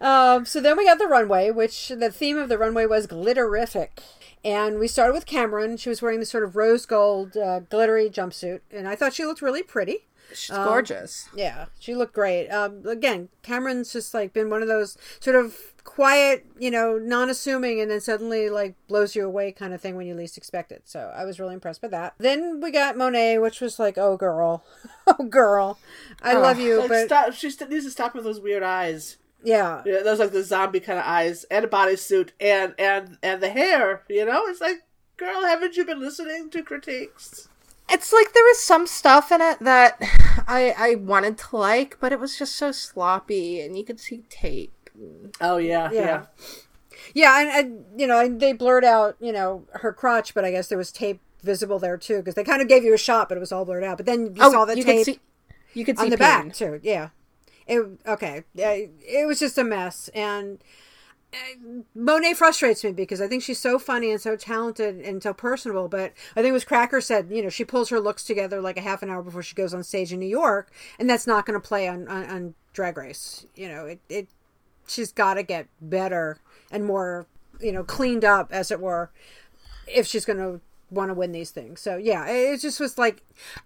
[0.01, 3.89] um, so then we got the runway, which the theme of the runway was glitterific.
[4.45, 5.79] And we started with Kameron.
[5.79, 9.25] She was wearing this sort of rose gold uh, glittery jumpsuit, and I thought she
[9.25, 10.07] looked really pretty.
[10.33, 11.29] She's gorgeous.
[11.35, 12.49] Yeah, she looked great.
[12.49, 17.81] Um, again, Kameron's just like been one of those sort of quiet, you know, non-assuming,
[17.81, 20.83] and then suddenly like blows you away kind of thing when you least expect it.
[20.85, 22.15] So I was really impressed by that.
[22.19, 24.65] Then we got Monet, which was like, oh girl,
[25.07, 25.79] oh girl,
[26.23, 29.17] I love you, Like, but stop, she needs to stop with those weird eyes.
[29.45, 33.43] Yeah, Yeah, those like the zombie kind of eyes and a bodysuit and and and
[33.43, 34.03] the hair.
[34.09, 34.79] You know, it's like,
[35.17, 37.49] girl, haven't you been listening to critiques?
[37.89, 39.97] It's like there was some stuff in it that
[40.49, 44.25] I I wanted to like, but it was just so sloppy, and you could see
[44.29, 44.73] tape.
[45.41, 46.01] Oh yeah, Yeah.
[46.03, 46.23] yeah.
[47.15, 50.51] yeah, and, and you know, and they blurred out, you know, her crotch, but I
[50.51, 53.29] guess there was tape visible there too because they kind of gave you a shot,
[53.29, 53.99] but it was all blurred out.
[53.99, 54.97] But then you oh, saw the Oh, you tape.
[54.97, 55.21] could see
[55.75, 56.49] you could see on the pain.
[56.49, 56.81] back too.
[56.83, 57.11] Yeah.
[57.67, 58.45] It okay.
[58.55, 60.63] It was just a mess, and
[61.33, 65.33] uh, Monet frustrates me because I think she's so funny and so talented and so
[65.33, 65.89] personable.
[65.89, 68.77] But I think it was Cracker said, you know, she pulls her looks together like
[68.77, 71.45] a half an hour before she goes on stage in New York, and that's not
[71.45, 73.47] going to play on, on on Drag Race.
[73.57, 74.29] You know, it it
[74.87, 76.39] she's got to get better
[76.71, 77.27] and more,
[77.61, 79.11] you know, cleaned up as it were,
[79.89, 80.61] if she's going to
[80.91, 81.81] want to win these things.
[81.81, 83.23] So yeah, it it just was like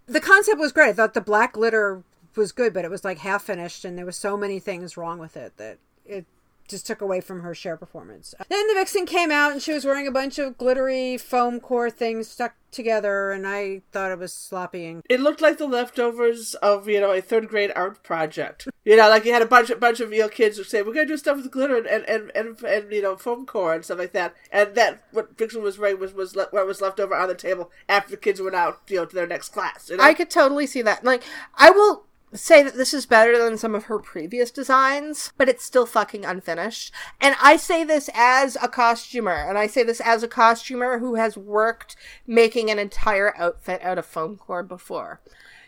[0.07, 0.89] the concept was great.
[0.89, 2.03] I thought the black glitter
[2.35, 5.19] was good, but it was like half finished, and there was so many things wrong
[5.19, 6.25] with it that it
[6.71, 8.33] just took away from her Cher performance.
[8.49, 11.91] Then the vixen came out, and she was wearing a bunch of glittery foam core
[11.91, 16.55] things stuck together, and I thought it was sloppy and It looked like the leftovers
[16.55, 18.67] of you know a third grade art project.
[18.85, 20.81] You know, like you had a bunch of bunch of you know, kids who say
[20.81, 23.73] we're gonna do stuff with glitter and and, and, and, and you know foam core
[23.73, 24.33] and stuff like that.
[24.51, 27.35] And that what Vixen was wearing was was le- what was left over on the
[27.35, 29.89] table after the kids went out you know to their next class.
[29.89, 30.03] You know?
[30.03, 31.03] I could totally see that.
[31.03, 31.23] Like,
[31.55, 35.63] I will say that this is better than some of her previous designs, but it's
[35.63, 36.93] still fucking unfinished.
[37.19, 41.15] And I say this as a costumer, and I say this as a costumer who
[41.15, 45.19] has worked making an entire outfit out of foam core before.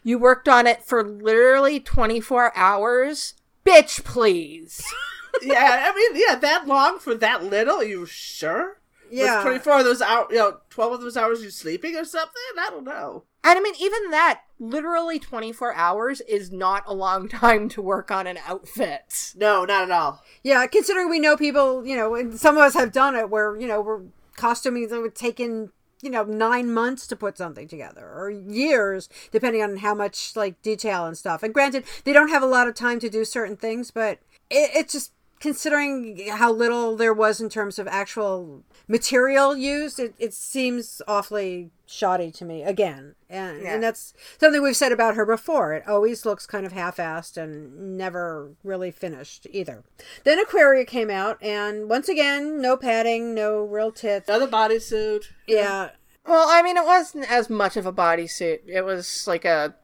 [0.03, 3.35] You worked on it for literally 24 hours.
[3.65, 4.83] Bitch, please.
[5.41, 7.77] yeah, I mean, yeah, that long for that little?
[7.77, 8.77] Are you sure?
[9.13, 9.35] Yeah.
[9.35, 12.05] Was twenty four of those hours, you know, twelve of those hours you're sleeping or
[12.05, 12.33] something?
[12.59, 13.23] I don't know.
[13.45, 18.09] And I mean, even that, literally 24 hours is not a long time to work
[18.09, 19.33] on an outfit.
[19.35, 20.23] No, not at all.
[20.43, 20.65] yeah.
[20.67, 23.67] Considering we know people, you know, and some of us have done it where you
[23.67, 24.01] know we're
[24.37, 29.07] costuming that would take in you know nine months to put something together or years
[29.31, 32.67] depending on how much like detail and stuff and granted they don't have a lot
[32.67, 35.13] of time to do certain things but it, it's just
[35.43, 41.69] considering how little there was in terms of actual material used it, it seems awfully
[41.85, 43.73] shoddy to me again and, Yeah.
[43.73, 47.97] and that's something we've said about her before it always looks kind of half-assed and
[47.97, 49.83] never really finished either
[50.23, 55.25] then aquaria came out and once again no padding no real tits Another bodysuit.
[55.45, 55.89] yeah
[56.25, 58.59] Well, I mean, it wasn't as much of a bodysuit.
[58.65, 59.75] It was like a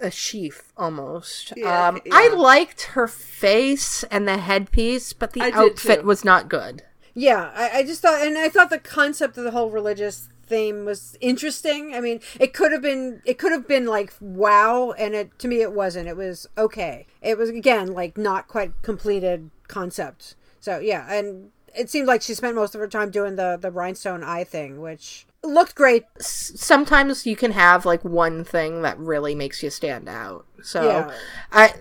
[0.00, 1.52] a sheath almost.
[1.56, 2.12] Yeah, um, yeah.
[2.14, 6.82] I liked her face and the headpiece, but the I outfit was not good.
[7.14, 10.84] Yeah, I, I just thought, and I thought the concept of the whole religious theme
[10.84, 11.94] was interesting.
[11.94, 15.48] I mean, it could have been, it could have been like wow, and it to
[15.48, 16.08] me it wasn't.
[16.08, 17.06] It was okay.
[17.22, 20.34] It was again like not quite completed concept.
[20.60, 23.70] So yeah, and it seemed like she spent most of her time doing the the
[23.70, 26.04] rhinestone eye thing, which looked great.
[26.18, 30.46] S- Sometimes you can have like one thing that really makes you stand out.
[30.62, 31.12] So Yeah.
[31.52, 31.74] I,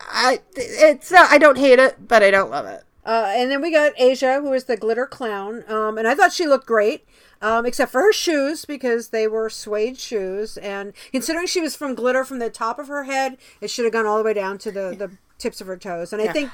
[0.00, 2.84] I, it's not, I don't hate it, but I don't love it.
[3.04, 5.64] Uh, and then we got Asia, who is the glitter clown.
[5.68, 7.04] Um, and I thought she looked great,
[7.40, 10.56] um, except for her shoes, because they were suede shoes.
[10.58, 13.92] And considering she was from glitter from the top of her head, it should have
[13.92, 16.12] gone all the way down to the, the tips of her toes.
[16.12, 16.50] And I think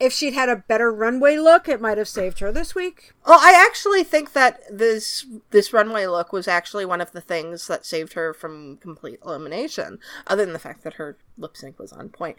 [0.00, 3.12] if she'd had a better runway look, it might have saved her this week.
[3.26, 7.66] Well, I actually think that this this runway look was actually one of the things
[7.66, 11.92] that saved her from complete elimination, other than the fact that her lip sync was
[11.92, 12.36] on point.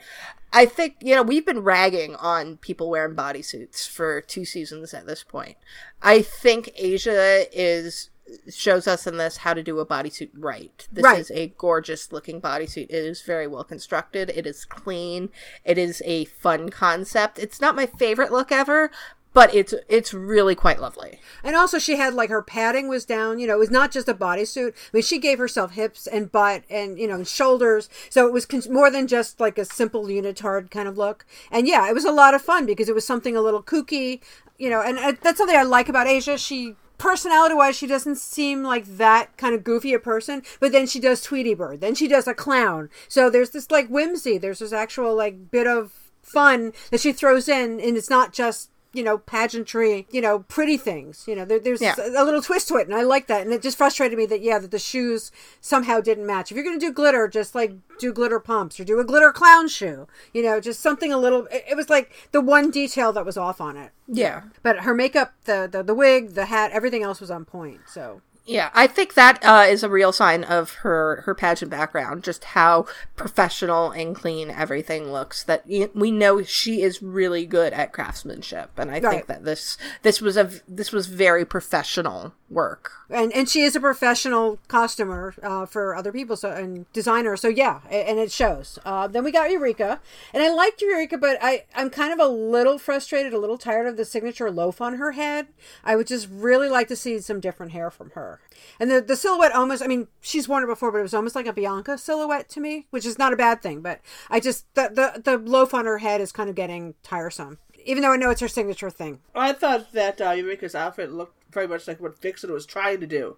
[0.53, 5.05] I think, you know, we've been ragging on people wearing bodysuits for two seasons at
[5.05, 5.57] this point.
[6.01, 8.08] I think Asia is
[8.49, 10.87] shows us in this how to do a bodysuit right.
[10.91, 11.19] This Right.
[11.19, 12.89] is a gorgeous looking bodysuit.
[12.89, 14.29] It is very well constructed.
[14.35, 15.29] It is clean.
[15.65, 17.39] It is a fun concept.
[17.39, 18.91] It's not my favorite look ever,
[19.31, 21.19] but it's it's really quite lovely.
[21.43, 23.37] And also, she had like her padding was down.
[23.39, 24.69] You know, it was not just a bodysuit.
[24.71, 28.33] I mean, she gave herself hips and butt and you know and shoulders, so it
[28.33, 31.25] was con- more than just like a simple unitard kind of look.
[31.51, 34.21] And yeah, it was a lot of fun because it was something a little kooky.
[34.57, 36.37] You know, and uh, that's something I like about Asia.
[36.37, 40.85] She personality wise she doesn't seem like that kind of goofy a person but then
[40.85, 41.81] she does tweety bird.
[41.81, 42.89] Then she does a clown.
[43.07, 44.37] So there's this like whimsy.
[44.37, 48.69] There's this actual like bit of fun that she throws in and it's not just
[48.93, 51.95] you know pageantry you know pretty things you know there, there's Yeah.
[51.97, 54.41] a little twist to it and i like that and it just frustrated me that
[54.41, 55.31] yeah that the shoes
[55.61, 58.83] somehow didn't match if you're going to do glitter just like do glitter pumps or
[58.83, 62.11] do a glitter clown shoe you know just something a little it, it was like
[62.31, 64.43] the one detail that was off on it Yeah.
[64.63, 68.21] but her makeup the, the the wig the hat everything else was on point so
[68.49, 72.43] Yeah, I think that uh, is a real sign of her her pageant background, just
[72.43, 75.43] how professional and clean everything looks.
[75.43, 79.03] That we know she is really good at craftsmanship, and I Right.
[79.11, 82.91] think that this this was a this was very professional work.
[83.11, 87.47] and and she is a professional costumer uh, for other people so and designer so
[87.47, 89.99] yeah and it shows uh, then we got eureka
[90.33, 93.85] and i liked eureka but i i'm kind of a little frustrated a little tired
[93.87, 95.47] of the signature loaf on her head
[95.83, 98.38] i would just really like to see some different hair from her
[98.79, 101.35] and the, the silhouette almost i mean she's worn it before but it was almost
[101.35, 104.65] like a bianca silhouette to me which is not a bad thing but i just
[104.75, 108.17] the the, the loaf on her head is kind of getting tiresome even though i
[108.17, 111.99] know it's her signature thing I thought that uh, Eureka's outfit looked very much like
[111.99, 113.37] what Vixen was trying to do,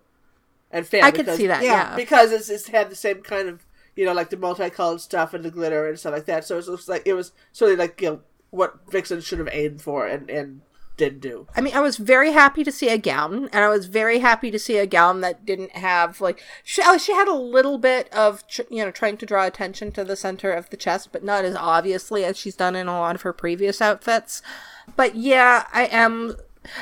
[0.72, 1.06] and failed.
[1.06, 1.64] I could see that.
[1.64, 5.02] yeah, Yeah, because it's, it's had the same kind of you know like the multicolored
[5.02, 6.46] stuff and the glitter and stuff like that.
[6.46, 9.50] So it was like it was sort of like you know what Vixen should have
[9.52, 10.62] aimed for and and
[10.98, 11.48] didn't do.
[11.56, 14.52] I mean, I was very happy to see a gown, and I was very happy
[14.52, 18.12] to see a gown that didn't have like she, oh, she had a little bit
[18.14, 21.46] of you know trying to draw attention to the center of the chest, but not
[21.46, 24.42] as obviously as she's done in a lot of her previous outfits.
[24.96, 26.36] But yeah, I am.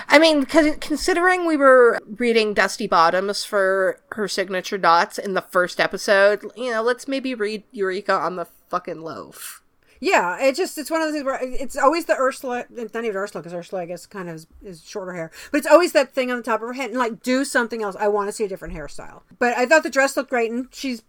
[0.10, 5.42] I mean, because considering we were reading Dusty Bottoms for her signature dots in the
[5.42, 9.59] first episode, you know, let's maybe read Eureka on the fucking loaf.
[10.00, 12.66] Yeah, it just it's one of those things where it's always the Ursula.
[12.76, 15.58] It's not even Ursula because Ursula, I guess, kind of is, is shorter hair, but
[15.58, 16.90] it's always that thing on the top of her head.
[16.90, 17.96] And like, do something else.
[18.00, 19.22] I want to see a different hairstyle.
[19.40, 21.04] But I thought the dress looked great, and she's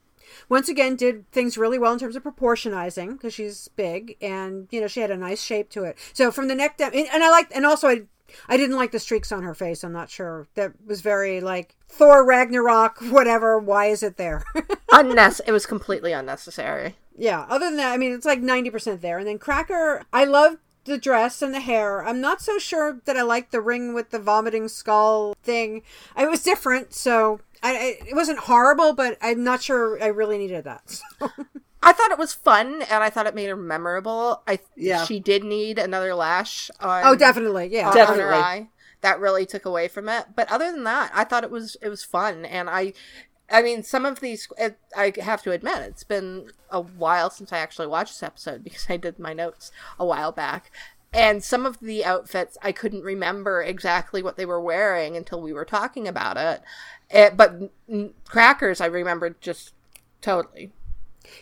[0.49, 4.81] once again did things really well in terms of proportionizing because she's big, and you
[4.81, 5.97] know she had a nice shape to it.
[6.13, 8.03] So from the neck down, and, I liked, and also I.
[8.49, 9.83] I didn't like the streaks on her face.
[9.83, 10.47] I'm not sure.
[10.55, 13.59] That was very like Thor Ragnarok, whatever.
[13.59, 14.45] Why is it there?
[14.93, 15.49] Unnecessary.
[15.49, 16.95] it was completely unnecessary.
[17.21, 19.19] Yeah, other than that, I mean, it's like 90% there.
[19.19, 20.57] And then Cracker, I love
[20.87, 22.03] the dress and the hair.
[22.03, 25.83] I'm not so sure that I like the ring with the vomiting skull thing.
[26.17, 30.39] It was different, so I, I, it wasn't horrible, but I'm not sure I really
[30.39, 30.89] needed that.
[30.89, 31.31] So.
[31.83, 34.43] I thought it was fun, and I thought it made her memorable.
[34.47, 35.05] I Yeah.
[35.05, 36.71] she did need another lash.
[36.81, 37.69] On, oh, definitely.
[37.71, 37.89] Yeah.
[37.91, 38.25] on- Definitely.
[38.25, 38.69] on her eye.
[39.03, 40.27] That really took away from it.
[40.37, 42.93] But other than that, I thought it was it was fun, and I.
[43.51, 47.53] I mean, some of these, it, I have to admit, it's been a while since
[47.53, 50.71] I actually watched this episode because I did my notes a while back.
[51.13, 55.53] And some of the outfits, I couldn't remember exactly what they were wearing until we
[55.53, 56.63] were talking about it.
[57.11, 57.59] Eh, but
[57.91, 59.75] mm, crackers, I remembered just
[60.21, 60.71] totally.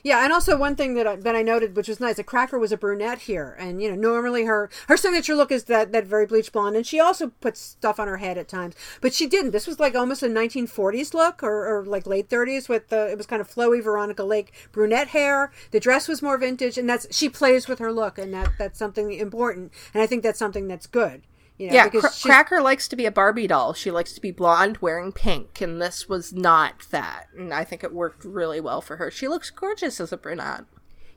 [0.03, 2.59] Yeah, and also one thing that I, that I noted, which was nice, that Cracker
[2.59, 6.07] was a brunette here, and you know normally her her signature look is that that
[6.07, 9.27] very bleach blonde, and she also puts stuff on her head at times, but she
[9.27, 9.53] didn't.
[9.53, 13.17] This was like almost a 1940s look, or, or like late 30s, with the it
[13.17, 15.53] was kind of flowy Veronica Lake brunette hair.
[15.71, 18.79] The dress was more vintage, and that's she plays with her look, and that that's
[18.79, 21.23] something important, and I think that's something that's good.
[21.59, 23.75] You know, Yeah, because Cra- Cracker likes to be a Barbie doll.
[23.75, 27.27] She likes to be blonde, wearing pink, and this was not that.
[27.37, 29.11] And I think it worked really well for her.
[29.11, 30.65] She looks gorgeous as a brunette.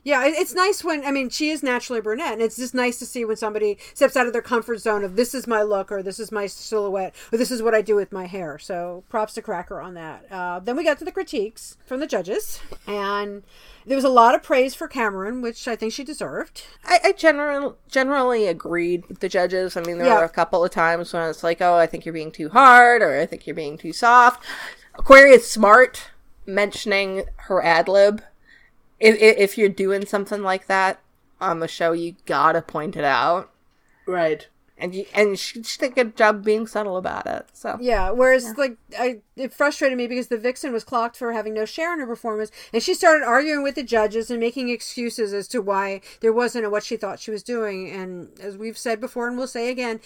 [0.04, 3.06] Yeah, it's nice when I mean she is naturally brunette, and it's just nice to
[3.06, 6.02] see when somebody steps out of their comfort zone of this is my look or
[6.02, 8.58] this is my silhouette or this is what I do with my hair.
[8.58, 10.26] So props to Cracker on that.
[10.30, 13.44] Uh, then we got to the critiques from the judges, and
[13.86, 16.64] there was a lot of praise for Kameron, which I think she deserved.
[16.84, 19.76] I, I general, generally agreed with the judges.
[19.76, 20.18] I mean, there Yeah.
[20.18, 23.02] were a couple of times when it's like, oh, I think you're being too hard,
[23.02, 24.42] or I think you're being too soft.
[24.96, 26.10] Aquaria's smart
[26.44, 28.22] mentioning her ad lib.
[29.02, 31.00] If, if you're doing something like that
[31.40, 33.50] on the show, you gotta point it out.
[34.06, 34.46] Right.
[34.78, 37.46] And you, and she, she did a good job being subtle about it.
[37.52, 41.54] So Yeah, whereas like I it frustrated me because the vixen was clocked for having
[41.54, 45.32] no share in her performance, and she started arguing with the judges and making excuses
[45.32, 47.90] as to why there wasn't what she thought she was doing.
[47.90, 50.00] And as we've said before, and we'll say again,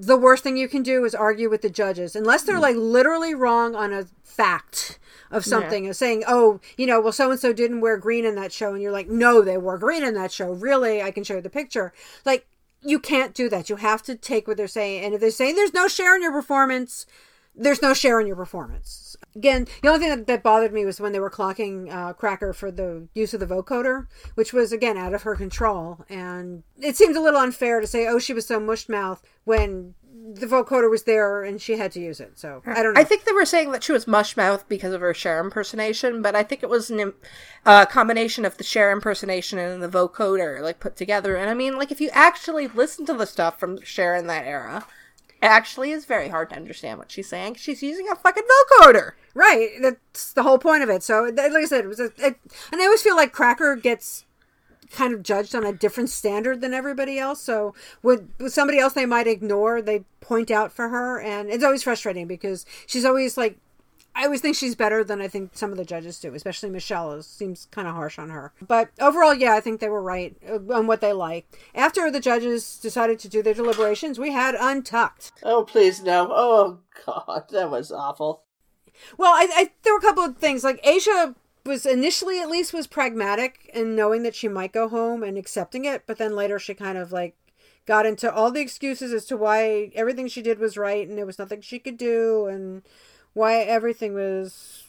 [0.00, 2.62] the worst thing you can do is argue with the judges unless they're mm.
[2.62, 4.98] like literally wrong on a fact
[5.30, 8.36] of something of saying oh you know well so and so didn't wear green in
[8.36, 10.52] that show and you're like no they wore green in that show.
[10.52, 11.02] Really?
[11.02, 11.92] I can show you the picture.
[12.24, 12.46] Like
[12.80, 13.68] you can't do that.
[13.68, 16.22] You have to take what they're saying and if they're saying there's no share in
[16.22, 17.04] your performance
[17.54, 19.07] there's no share in your performance.
[19.36, 22.52] Again, the only thing that, that bothered me was when they were clocking uh, Cracker
[22.52, 26.96] for the use of the vocoder, which was again out of her control, and it
[26.96, 29.94] seemed a little unfair to say, "Oh, she was so mushed mouth" when
[30.34, 32.38] the vocoder was there and she had to use it.
[32.38, 33.00] So I don't know.
[33.00, 36.34] I think they were saying that she was mushmouth because of her Cher impersonation, but
[36.34, 37.14] I think it was a im-
[37.64, 41.36] uh, combination of the Cher impersonation and the vocoder like put together.
[41.36, 44.46] And I mean, like if you actually listen to the stuff from Cher in that
[44.46, 44.86] era,
[45.42, 47.54] actually is very hard to understand what she's saying.
[47.54, 49.12] She's using a fucking vocoder.
[49.34, 49.70] Right.
[49.80, 51.02] That's the whole point of it.
[51.02, 52.36] So, like I said, it was a, it,
[52.72, 54.24] and I always feel like Cracker gets
[54.90, 57.40] kind of judged on a different standard than everybody else.
[57.40, 61.62] So, with, with somebody else they might ignore, they point out for her, and it's
[61.62, 63.58] always frustrating because she's always like.
[64.18, 67.12] I always think she's better than I think some of the judges do, especially Michelle
[67.12, 68.52] is, seems kind of harsh on her.
[68.60, 71.46] But overall, yeah, I think they were right uh, on what they like.
[71.72, 75.30] After the judges decided to do their deliberations, we had Untucked.
[75.44, 76.28] Oh, please, no.
[76.32, 77.44] Oh, God.
[77.52, 78.42] That was awful.
[79.16, 80.64] Well, I, I there were a couple of things.
[80.64, 85.22] Like Asia was initially at least was pragmatic in knowing that she might go home
[85.22, 87.36] and accepting it, but then later she kind of like
[87.86, 91.24] got into all the excuses as to why everything she did was right and there
[91.24, 92.82] was nothing she could do and
[93.38, 94.84] why everything was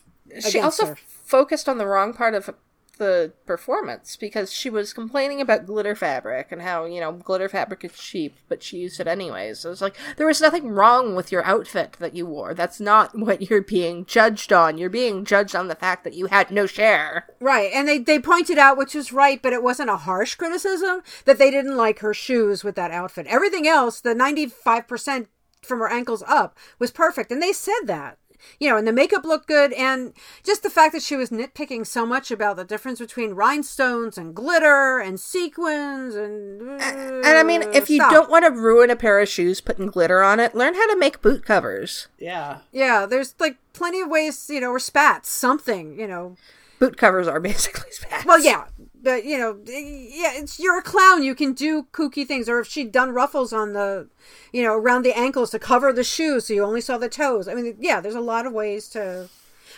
[0.47, 0.95] She also her.
[0.95, 2.49] focused on the wrong part of
[2.97, 7.83] the performance because she was complaining about glitter fabric and how, you know, glitter fabric
[7.85, 9.59] is cheap, but she used it anyways.
[9.59, 12.53] So it's like, there was nothing wrong with your outfit that you wore.
[12.53, 14.77] That's not what you're being judged on.
[14.77, 17.25] You're being judged on the fact that you had no share.
[17.39, 21.01] Right, and they they pointed out, which was right, but it wasn't a harsh criticism
[21.23, 23.27] that they didn't like her shoes with that outfit.
[23.27, 25.29] Everything else, the ninety five percent
[25.63, 28.17] from her ankles up, was perfect, and they said that.
[28.59, 30.13] You know, and the makeup looked good, and
[30.43, 34.35] just the fact that she was nitpicking so much about the difference between rhinestones and
[34.35, 36.61] glitter and sequins and.
[36.81, 38.11] And I mean, if you Stop.
[38.11, 40.97] don't want to ruin a pair of shoes putting glitter on it, learn how to
[40.97, 42.07] make boot covers.
[42.17, 42.59] Yeah.
[42.71, 46.35] Yeah, there's like plenty of ways, you know, or spats, something, you know.
[46.79, 48.25] Boot covers are basically spats.
[48.25, 48.65] Well, yeah,
[49.01, 51.23] but you know, yeah, it's you're a clown.
[51.23, 52.49] You can do kooky things.
[52.49, 54.07] Or if she'd done ruffles on the,
[54.51, 57.47] you know, around the ankles to cover the shoes, so you only saw the toes.
[57.47, 59.29] I mean, yeah, there's a lot of ways to,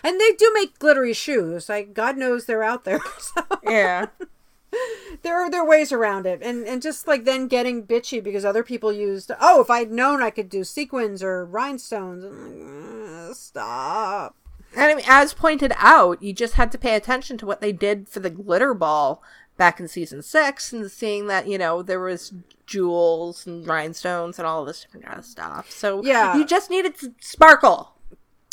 [0.04, 1.70] and they do make glittery shoes.
[1.70, 3.00] Like God knows they're out there.
[3.20, 4.08] So Yeah.
[5.22, 8.46] there are there are ways around it, and and just like then getting bitchy because
[8.46, 9.32] other people used.
[9.40, 12.24] Oh, if I'd known I could do sequins or rhinestones.
[12.24, 14.36] Like, mm, Stop.
[14.76, 17.72] And I mean, as pointed out, you just had to pay attention to what they
[17.72, 19.22] did for the glitter ball
[19.58, 22.34] back in season six, and seeing that you know there was
[22.66, 25.70] jewels and rhinestones and all this different kind of stuff.
[25.70, 26.38] So Yeah.
[26.38, 27.94] you just needed to sparkle.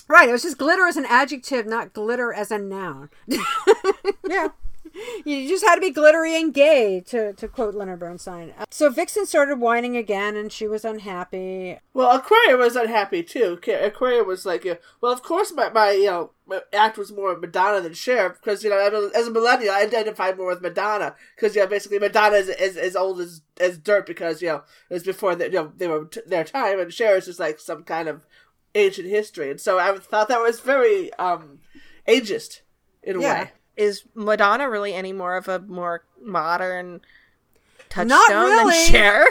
[0.08, 0.28] Right.
[0.28, 3.10] It was just glitter as an adjective, not glitter as a noun.
[4.28, 4.48] Yeah.
[5.24, 8.52] You just had to be glittery and gay, to, to quote Leonard Bernstein.
[8.58, 11.78] Uh, So Vixen started whining again, and she was unhappy.
[11.94, 13.58] Well, Aquaria was unhappy too.
[13.66, 17.36] Aquaria was like, uh, "Well, of course, my, my you know my act was more
[17.36, 21.54] Madonna than Cher because you know as a millennial, I identified more with Madonna because
[21.54, 24.94] you know basically Madonna is, is as old as as dirt because you know it
[24.94, 27.58] was before the, you know they were t- their time, and Cher is just like
[27.60, 28.24] some kind of
[28.74, 31.58] ancient history, and so I thought that was very um
[32.06, 32.60] ageist
[33.02, 33.42] in a Yeah.
[33.42, 33.50] way.
[33.78, 37.00] Is Madonna really any more of a more modern
[37.88, 38.84] touchstone Not than really.
[38.86, 39.24] Cher?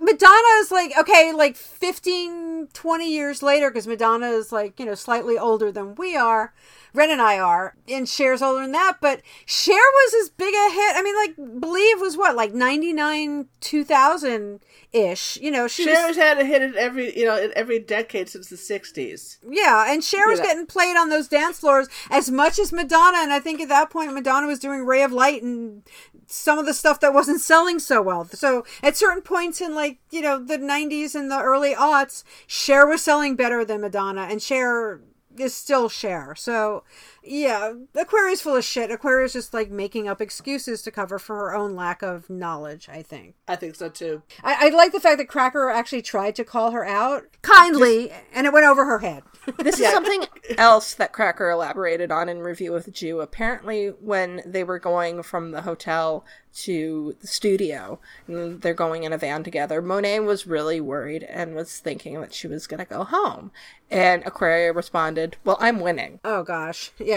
[0.00, 4.94] Madonna is like, okay, like 15, 20 years later, because Madonna is like, you know,
[4.94, 6.52] slightly older than we are.
[6.94, 10.70] Ren and I are, and Cher's older than that, but Cher was as big a
[10.70, 10.96] hit.
[10.96, 14.60] I mean, like, Believe was what, like 99, 2000
[14.92, 15.38] ish.
[15.40, 17.78] You know, she Cher was, has had a hit in every you know in every
[17.78, 19.38] decade since the '60s.
[19.48, 20.46] yeah, and Cher was Yeah.
[20.46, 23.90] getting played on those dance floors as much as Madonna, and I think at that
[23.90, 25.82] point Madonna was doing Ray of Light and
[26.26, 28.24] some of the stuff that wasn't selling so well.
[28.26, 32.86] So at certain points in like you know the '90s and the early aughts, Cher
[32.86, 35.00] was selling better than Madonna, and Cher
[35.38, 36.34] is still Cher.
[36.36, 36.84] So
[37.24, 38.90] yeah, Aquaria's full of shit.
[38.90, 42.88] Aquaria's just like making up excuses to cover for her own lack of knowledge.
[42.88, 43.34] I think.
[43.48, 44.22] I think so too.
[44.42, 48.46] I, I like the fact that Cracker actually tried to call her out kindly, and
[48.46, 49.22] it went over her head.
[49.58, 50.24] This is something
[50.56, 53.20] else that Cracker elaborated on in Review with Jew.
[53.20, 56.24] Apparently, when they were going from the hotel
[56.58, 61.56] to the studio, and they're going in a van together, Monet was really worried and
[61.56, 63.50] was thinking that she was going to go home.
[63.90, 66.20] And Aquaria responded, Well, I'm winning.
[66.24, 67.11] oh gosh, yeah.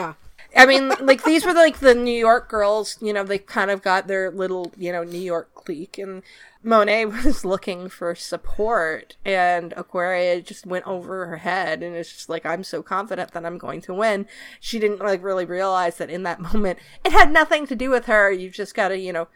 [0.56, 2.98] I mean, like these were like the New York girls.
[3.02, 6.24] You know, they kind of got their little, you know, New York clique, and
[6.64, 12.30] Monet was looking for support, and Aquaria just went over her head, and it's just
[12.30, 14.28] like I'm so confident that I'm going to win.
[14.62, 18.06] She didn't like really realize that in that moment it had nothing to do with
[18.06, 18.32] her.
[18.32, 19.28] You've just got to, you know,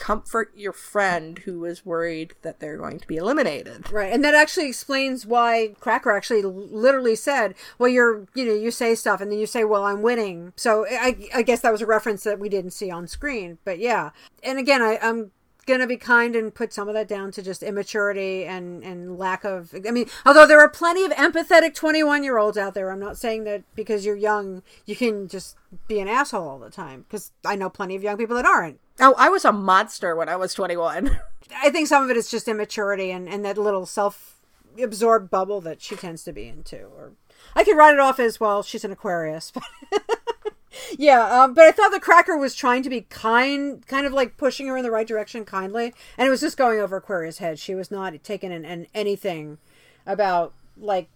[0.00, 3.92] comfort your friend who was worried that they're going to be eliminated.
[3.92, 8.70] Right, and that actually explains why Cracker actually literally said, "Well, you're, you know, you
[8.70, 11.82] say stuff, and then you say, well, I'm winning." So I, I guess that was
[11.82, 14.10] a reference that we didn't see on screen, but yeah.
[14.42, 15.32] And again, I, I'm
[15.66, 19.44] gonna be kind and put some of that down to just immaturity and and lack
[19.44, 19.74] of.
[19.86, 23.18] I mean, although there are plenty of empathetic 21 year olds out there, I'm not
[23.18, 25.56] saying that because you're young you can just
[25.88, 27.04] be an asshole all the time.
[27.08, 28.80] Because I know plenty of young people that aren't.
[28.98, 31.18] Oh, I was a monster when I was 21.
[31.62, 34.40] I think some of it is just immaturity and, and that little self
[34.80, 36.78] absorbed bubble that she tends to be into.
[36.78, 37.12] Or
[37.54, 39.52] I could write it off as well, she's an Aquarius.
[39.52, 39.64] But
[40.98, 44.36] yeah, um, but I thought the cracker was trying to be kind, kind of like
[44.36, 47.58] pushing her in the right direction kindly, and it was just going over Aquaria's head.
[47.58, 49.58] She was not taking in, in anything
[50.06, 51.08] about like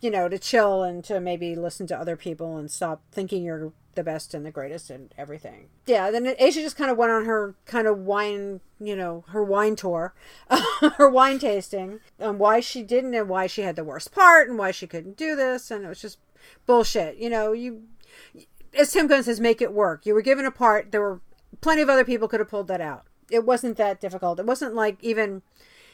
[0.00, 3.72] you know to chill and to maybe listen to other people and stop thinking you're
[3.94, 5.68] the best and the greatest and everything.
[5.86, 9.42] Yeah, then Asia just kind of went on her kind of wine, you know, her
[9.42, 10.14] wine tour,
[10.96, 14.58] her wine tasting, and why she didn't and why she had the worst part and
[14.58, 16.18] why she couldn't do this, and it was just
[16.66, 17.16] bullshit.
[17.16, 17.82] You know, you
[18.78, 20.06] as Tim Gunn says, make it work.
[20.06, 20.92] You were given a part.
[20.92, 21.20] There were
[21.60, 23.04] plenty of other people could have pulled that out.
[23.30, 24.38] It wasn't that difficult.
[24.38, 25.42] It wasn't like even,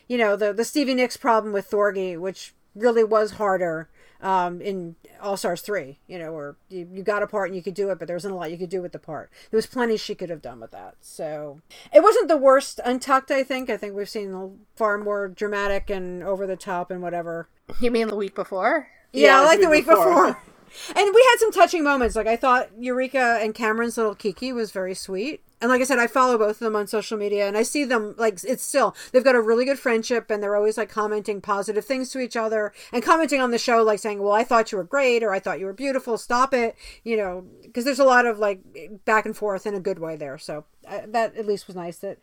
[0.09, 3.89] you know, the the Stevie Nicks problem with Thorgy, which really was harder
[4.21, 5.99] um, in All Stars three.
[6.09, 8.17] You know, where you, you got a part and you could do it, but there
[8.17, 9.31] wasn't a lot you could do with the part.
[9.51, 10.97] There was plenty she could have done with that.
[11.01, 11.61] So
[11.95, 13.31] it wasn't the worst Untucked.
[13.31, 13.71] I think.
[13.71, 17.49] I think we've seen far more dramatic and over the top and whatever
[17.81, 18.89] you mean the week before?
[19.13, 20.05] yeah, Yeah, like the week before.
[20.33, 20.43] before.
[20.89, 22.17] and we had some touching moments.
[22.17, 25.43] Like I thought Eureka and Kameron's little Kiki was very sweet.
[25.63, 27.85] And like I said, I follow both of them on social media and I see
[27.85, 31.43] them like it's still they've got a really good friendship and they're always like commenting
[31.43, 34.73] positive things to each other and commenting on the show like saying, "Well, I thought
[34.73, 36.17] you were great" or "I thought you were beautiful.
[36.17, 38.61] Stop it." You know, because there's a lot of like
[39.05, 40.39] back and forth in a good way there.
[40.39, 42.19] So uh, that at least was nice that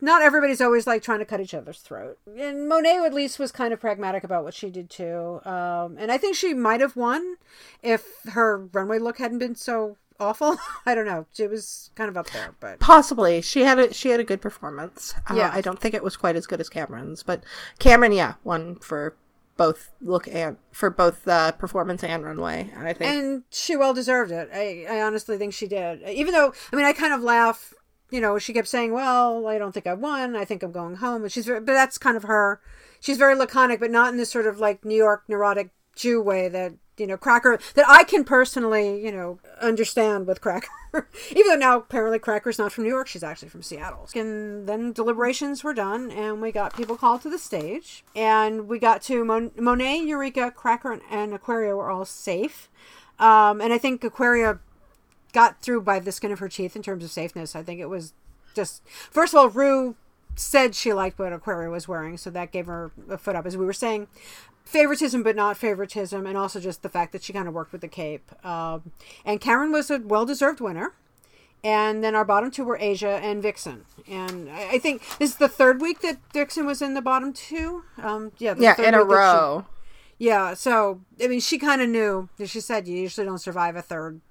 [0.00, 2.18] not everybody's always like trying to cut each other's throat.
[2.38, 5.40] And Monet at least was kind of pragmatic about what she did too.
[5.44, 7.36] Um, and I think she might have won
[7.82, 10.56] if her runway look hadn't been so awful.
[10.86, 11.26] I don't know.
[11.38, 13.40] It was kind of up there, but Possibly.
[13.42, 15.14] She had a she had a good performance.
[15.28, 15.50] Uh, Yeah.
[15.52, 17.42] I don't think it was quite as good as Kameron's, but
[17.78, 19.14] Kameron, yeah, won for
[19.56, 22.70] both look and for both uh, performance and runway.
[22.74, 24.48] And I think and she well deserved it.
[24.54, 26.02] I, I honestly think she did.
[26.08, 27.74] Even though I mean, I kind of laugh.
[28.10, 30.36] You know, she kept saying, "Well, I don't think I won.
[30.36, 32.60] I think I'm going home." And she's very, but that's kind of her.
[33.00, 36.48] She's very laconic, but not in this sort of like New York neurotic Jew way
[36.48, 40.68] that you know Cracker that I can personally you know understand with Cracker.
[41.30, 44.08] Even though now apparently Cracker's not from New York, she's actually from Seattle.
[44.14, 48.78] And then deliberations were done, and we got people called to the stage, and we
[48.78, 52.68] got to Mon- Monet, Eureka, Cracker, and, Aquaria were all safe.
[53.18, 54.58] Um, and I think Aquaria
[55.32, 57.54] got through by the skin of her teeth in terms of safeness.
[57.56, 58.12] I think it was
[58.54, 59.94] just first of all, Ru
[60.36, 63.46] said she liked what Aquaria was wearing, so that gave her a foot up.
[63.46, 64.06] As we were saying,
[64.64, 67.80] favoritism but not favoritism, and also just the fact that she kind of worked with
[67.80, 68.30] the cape.
[68.44, 68.92] Um,
[69.24, 70.92] and Karen was a well-deserved winner.
[71.62, 73.84] And then our bottom two were Asia and Vixen.
[74.08, 77.34] And I, I think this is the third week that Vixen was in the bottom
[77.34, 77.84] two.
[78.02, 79.66] Um, yeah, the yeah, third in a that she- row.
[80.16, 82.30] yeah, so I mean, she kind of knew.
[82.38, 84.22] as She said you usually don't survive a third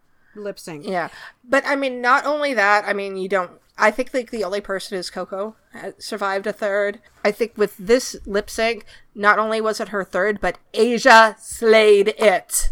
[0.43, 0.85] lip sync.
[0.85, 1.09] Yeah,
[1.43, 2.85] but I mean, not only that.
[2.85, 3.51] I mean, you don't.
[3.77, 6.99] I think like the only person is Coco uh, survived a third.
[7.23, 8.85] I think with this lip sync,
[9.15, 12.71] not only was it her third, but Asia slayed it.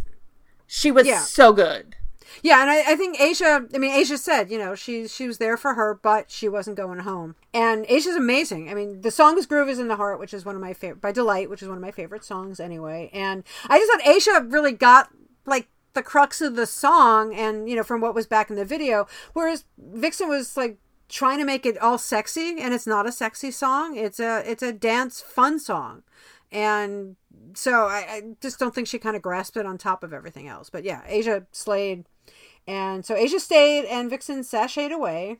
[0.65, 1.19] She was Yeah.
[1.19, 1.95] so good.
[2.43, 3.65] Yeah, and I, I think Asia.
[3.73, 6.77] I mean, Asia said, you know, she she was there for her, but she wasn't
[6.77, 7.35] going home.
[7.53, 8.69] And Asia's amazing.
[8.69, 10.73] I mean, the song is "Groove Is in the Heart," which is one of my
[10.73, 13.09] favorite by Deee-Lite, which is one of my favorite songs anyway.
[13.13, 15.09] And I just thought Asia really got
[15.45, 15.67] like
[15.97, 19.07] the crux of the song, and you know, from what was back in the video,
[19.33, 20.77] whereas Vixen was like
[21.09, 23.97] trying to make it all sexy, and it's not a sexy song.
[23.97, 26.03] It's a it's a dance fun song,
[26.51, 27.15] and
[27.53, 30.47] so I, I just don't think she kind of grasped it on top of everything
[30.47, 30.69] else.
[30.69, 32.05] But yeah, Asia slayed.
[32.67, 35.37] And so Asia stayed and Vixen sashayed away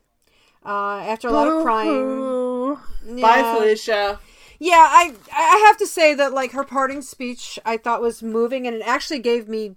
[0.65, 1.91] uh, after a lot of crying.
[1.91, 2.79] Ooh.
[3.21, 4.19] Bye, Felicia.
[4.59, 8.65] Yeah, I I have to say that like her parting speech I thought was moving
[8.65, 9.75] and it actually gave me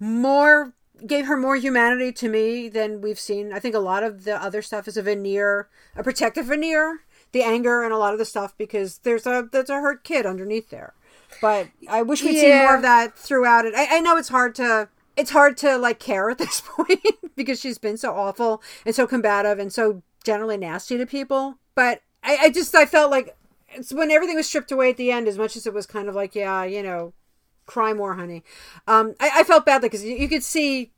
[0.00, 0.72] more
[1.06, 3.52] gave her more humanity to me than we've seen.
[3.52, 7.00] I think a lot of the other stuff is a veneer, a protective veneer,
[7.32, 10.26] the anger and a lot of the stuff because there's a there's a hurt kid
[10.26, 10.94] underneath there.
[11.40, 12.62] But I wish we'd seen Yeah.
[12.64, 13.74] more of that throughout it.
[13.74, 17.00] I, I know it's hard to it's hard to like care at this point
[17.36, 21.56] because she's been so awful and so combative and so generally nasty to people.
[21.74, 23.36] But I, I just I felt like
[23.70, 26.08] it's when everything was stripped away at the end, as much as it was kind
[26.08, 27.12] of like, yeah, you know,
[27.70, 28.42] cry more, honey.
[28.86, 30.90] Um, I, I felt badly because you, you could see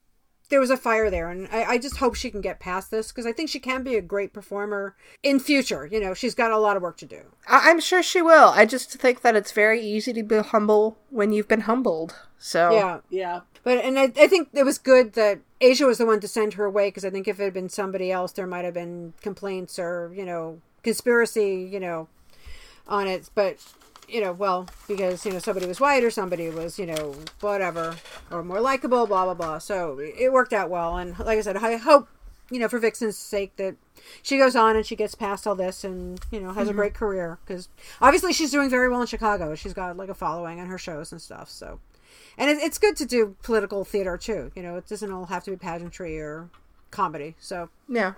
[0.48, 3.08] there was a fire there, and I, I just hope she can get past this
[3.12, 5.86] because I think she can be a great performer in future.
[5.90, 7.22] You know, she's got a lot of work to do.
[7.48, 8.48] I- I'm sure she will.
[8.50, 12.14] I just think that it's very easy to be humble when you've been humbled.
[12.38, 13.40] So Yeah, Yeah.
[13.64, 16.54] But and I, I think it was good that Asia was the one to send
[16.54, 19.12] her away because I think if it had been somebody else, there might have been
[19.20, 22.08] complaints or you know conspiracy, you know,
[22.88, 23.30] on it.
[23.34, 23.58] But
[24.12, 27.96] you know, well, because you know somebody was white or somebody was you know whatever
[28.30, 29.58] or more likable, blah blah blah.
[29.58, 32.08] So it worked out well, and like I said, I hope
[32.50, 33.76] you know for Vixen's sake that
[34.22, 36.80] she goes on and she gets past all this and you know has a mm-hmm.
[36.80, 37.68] great career because
[38.00, 39.54] obviously she's doing very well in Chicago.
[39.54, 41.48] She's got like a following on her shows and stuff.
[41.48, 41.80] So
[42.38, 44.52] and it, it's good to do political theater too.
[44.54, 46.50] You know, it doesn't all have to be pageantry or
[46.90, 47.34] comedy.
[47.38, 48.14] So, yeah.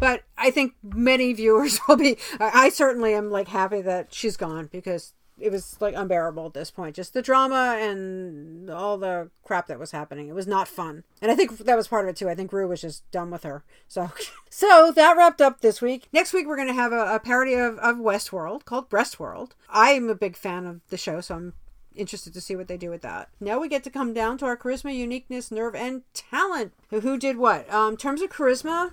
[0.00, 2.18] but I think many viewers will be.
[2.40, 6.70] I certainly am like happy that she's gone because it was like unbearable at this
[6.70, 6.96] point.
[6.96, 10.28] Just the drama and all the crap that was happening.
[10.28, 12.28] It was not fun, and I think that was part of it too.
[12.28, 13.64] I think Ru was just done with her.
[13.86, 14.10] So,
[14.50, 16.08] so that wrapped up this week.
[16.12, 19.52] Next week we're going to have a, a parody of, of Westworld called Breastworld.
[19.68, 21.54] I'm a big fan of the show, so I'm
[21.94, 23.28] interested to see what they do with that.
[23.40, 26.72] Now we get to come down to our charisma, uniqueness, nerve, and talent.
[26.90, 27.70] Who, who did what?
[27.72, 28.92] Um, terms of charisma,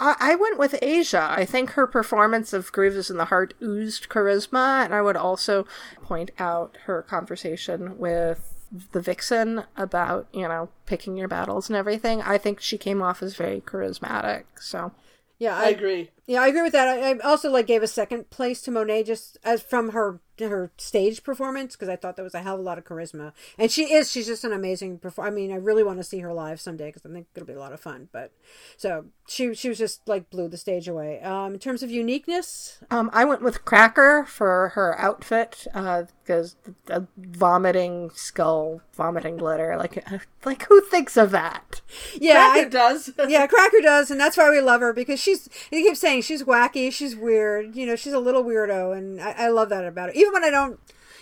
[0.00, 1.28] I, I went with Asia.
[1.30, 5.66] I think her performance of Grieves in the Heart oozed charisma, and I would also
[6.02, 8.54] point out her conversation with
[8.92, 12.22] the vixen about, you know, picking your battles and everything.
[12.22, 14.44] I think she came off as very charismatic.
[14.58, 14.92] So,
[15.38, 16.10] yeah, I agree.
[16.26, 16.88] Yeah, I agree with that.
[16.88, 20.70] I, I also like gave a second place to Monet just as from her her
[20.76, 23.70] stage performance because I thought that was a hell of a lot of charisma, and
[23.70, 24.10] she is.
[24.10, 25.30] She's just an amazing performer.
[25.30, 27.52] I mean, I really want to see her live someday because I think it'll be
[27.52, 28.08] a lot of fun.
[28.12, 28.32] But
[28.76, 31.20] so she she was just like blew the stage away.
[31.20, 36.56] Um, in terms of uniqueness, um, I went with Cracker for her outfit because
[36.86, 39.76] the vomiting skull, vomiting glitter.
[39.76, 40.04] Like,
[40.44, 41.80] like who thinks of that?
[42.18, 43.10] yeah, Cracker I- does.
[43.28, 45.48] yeah, Cracker does, and that's why we love her because she's.
[45.70, 47.76] He keeps saying she's wacky, she's weird.
[47.76, 50.14] You know, she's a little weirdo, and I, I love that about her.
[50.14, 50.78] Even when I don't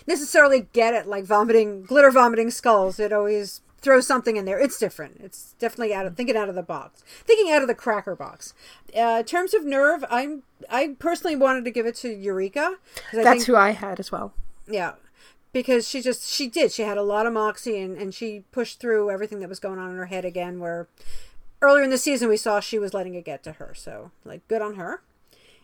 [0.07, 4.59] necessarily get it, like vomiting, glitter vomiting skulls, it always throws something in there.
[4.59, 5.21] It's different.
[5.23, 8.53] It's definitely out of thinking out of the box, thinking out of the Cracker box.
[8.97, 12.75] Uh, in terms of nerve, I'm I personally wanted to give it to Eureka.
[13.13, 14.33] I That's think- who I had as well.
[14.67, 14.93] yeah
[15.51, 18.79] because she just she did she had a lot of moxie and, and she pushed
[18.79, 20.87] through everything that was going on in her head again where
[21.59, 24.47] earlier in the season we saw she was letting it get to her so like
[24.47, 25.01] good on her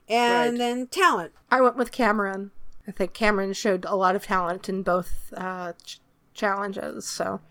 [0.10, 0.58] and Right.
[0.58, 2.50] then talent I went with Kameron.
[2.88, 6.00] I think Kameron showed a lot of talent in both uh, ch-
[6.34, 7.06] challenges.
[7.08, 7.42] So,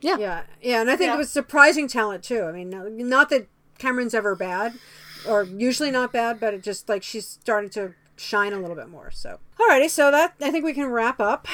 [0.00, 0.16] yeah.
[0.18, 1.14] yeah yeah and i think Yeah.
[1.14, 2.68] it was surprising talent too i mean
[3.08, 3.46] not that
[3.78, 4.74] Kameron's ever bad
[5.26, 8.90] or usually not bad but it just like she's starting to shine a little bit
[8.90, 11.48] more so alrighty so that i think we can wrap up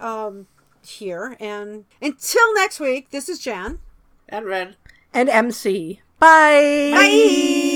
[0.00, 0.46] um
[0.86, 3.80] here and until next week this is jan
[4.28, 4.76] and Ren.
[5.12, 6.00] And MC.
[6.20, 6.90] Bye.
[6.94, 7.74] Bye.